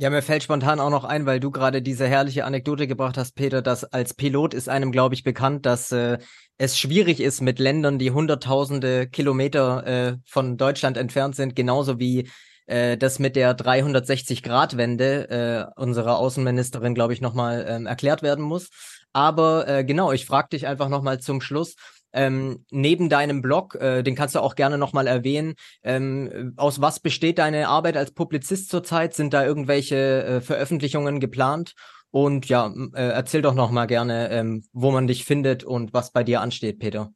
[0.00, 3.34] Ja, mir fällt spontan auch noch ein, weil du gerade diese herrliche Anekdote gebracht hast,
[3.34, 6.18] Peter, dass als Pilot ist einem, glaube ich, bekannt, dass äh,
[6.56, 12.30] es schwierig ist mit Ländern, die hunderttausende Kilometer äh, von Deutschland entfernt sind, genauso wie
[12.66, 15.30] äh, das mit der 360-Grad-Wende
[15.76, 18.68] äh, unserer Außenministerin, glaube ich, nochmal ähm, erklärt werden muss.
[19.12, 21.74] Aber äh, genau, ich frage dich einfach nochmal zum Schluss,
[22.12, 27.00] ähm, neben deinem Blog, äh, den kannst du auch gerne nochmal erwähnen, ähm, aus was
[27.00, 29.14] besteht deine Arbeit als Publizist zurzeit?
[29.14, 31.74] Sind da irgendwelche äh, Veröffentlichungen geplant?
[32.10, 36.24] Und ja, äh, erzähl doch nochmal gerne, ähm, wo man dich findet und was bei
[36.24, 37.12] dir ansteht, Peter.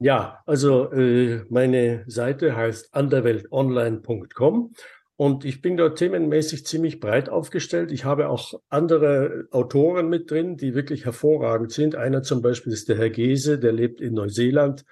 [0.00, 4.72] Ja, also äh, meine Seite heißt anderweltonline.com
[5.16, 7.92] und ich bin dort themenmäßig ziemlich breit aufgestellt.
[7.92, 11.94] Ich habe auch andere Autoren mit drin, die wirklich hervorragend sind.
[11.94, 14.84] Einer zum Beispiel ist der Herr Gese, der lebt in Neuseeland.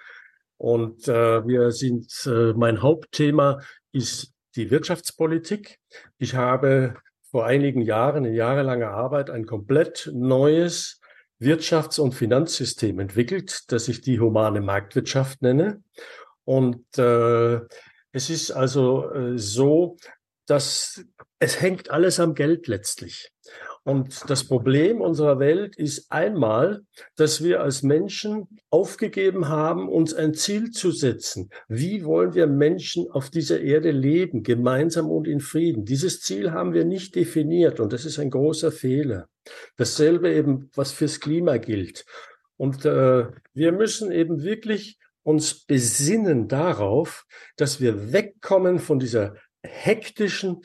[0.56, 3.60] Und äh, wir sind, äh, mein Hauptthema
[3.92, 5.78] ist die Wirtschaftspolitik.
[6.18, 6.94] Ich habe
[7.30, 11.00] vor einigen Jahren in jahrelanger Arbeit ein komplett neues
[11.40, 15.82] Wirtschafts- und Finanzsystem entwickelt, das ich die humane Marktwirtschaft nenne.
[16.44, 17.60] Und äh,
[18.12, 19.96] es ist also äh, so,
[20.46, 21.04] dass
[21.38, 23.30] es hängt alles am Geld letztlich.
[23.84, 26.82] Und das Problem unserer Welt ist einmal,
[27.16, 31.48] dass wir als Menschen aufgegeben haben, uns ein Ziel zu setzen.
[31.68, 35.84] Wie wollen wir Menschen auf dieser Erde leben, gemeinsam und in Frieden?
[35.84, 39.28] Dieses Ziel haben wir nicht definiert und das ist ein großer Fehler.
[39.76, 42.04] Dasselbe eben, was fürs Klima gilt.
[42.56, 44.98] Und äh, wir müssen eben wirklich
[45.30, 47.24] uns besinnen darauf,
[47.56, 50.62] dass wir wegkommen von dieser hektischen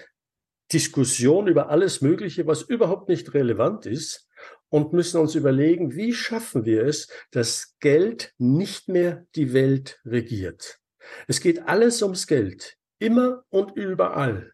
[0.73, 4.27] Diskussion über alles Mögliche, was überhaupt nicht relevant ist
[4.69, 10.79] und müssen uns überlegen, wie schaffen wir es, dass Geld nicht mehr die Welt regiert.
[11.27, 14.51] Es geht alles ums Geld, immer und überall.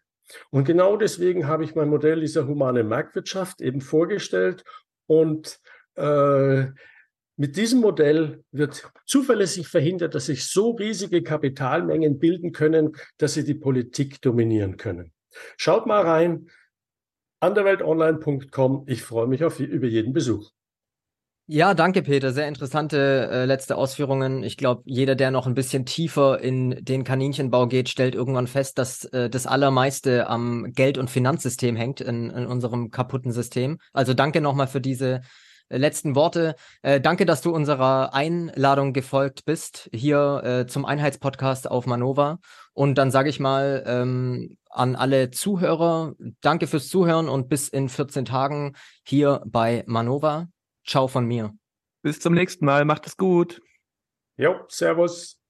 [0.50, 4.64] Und genau deswegen habe ich mein Modell dieser humanen Marktwirtschaft eben vorgestellt
[5.06, 5.58] und
[5.94, 6.66] äh,
[7.36, 13.44] mit diesem Modell wird zuverlässig verhindert, dass sich so riesige Kapitalmengen bilden können, dass sie
[13.44, 15.12] die Politik dominieren können.
[15.56, 16.48] Schaut mal rein,
[17.40, 18.84] anderweltonline.com.
[18.86, 20.50] Ich freue mich auf, über jeden Besuch.
[21.48, 22.32] Ja, danke, Peter.
[22.32, 24.44] Sehr interessante äh, letzte Ausführungen.
[24.44, 28.78] Ich glaube, jeder, der noch ein bisschen tiefer in den Kaninchenbau geht, stellt irgendwann fest,
[28.78, 33.78] dass äh, das Allermeiste am Geld- und Finanzsystem hängt in, in unserem kaputten System.
[33.92, 35.22] Also danke nochmal für diese
[35.76, 36.54] letzten Worte.
[36.82, 42.38] Äh, danke, dass du unserer Einladung gefolgt bist, hier äh, zum Einheitspodcast auf Manova.
[42.74, 47.88] Und dann sage ich mal ähm, an alle Zuhörer, danke fürs Zuhören und bis in
[47.88, 50.48] 14 Tagen hier bei Manova.
[50.86, 51.54] Ciao von mir.
[52.02, 52.84] Bis zum nächsten Mal.
[52.84, 53.60] Macht es gut.
[54.36, 55.41] Jo, Servus.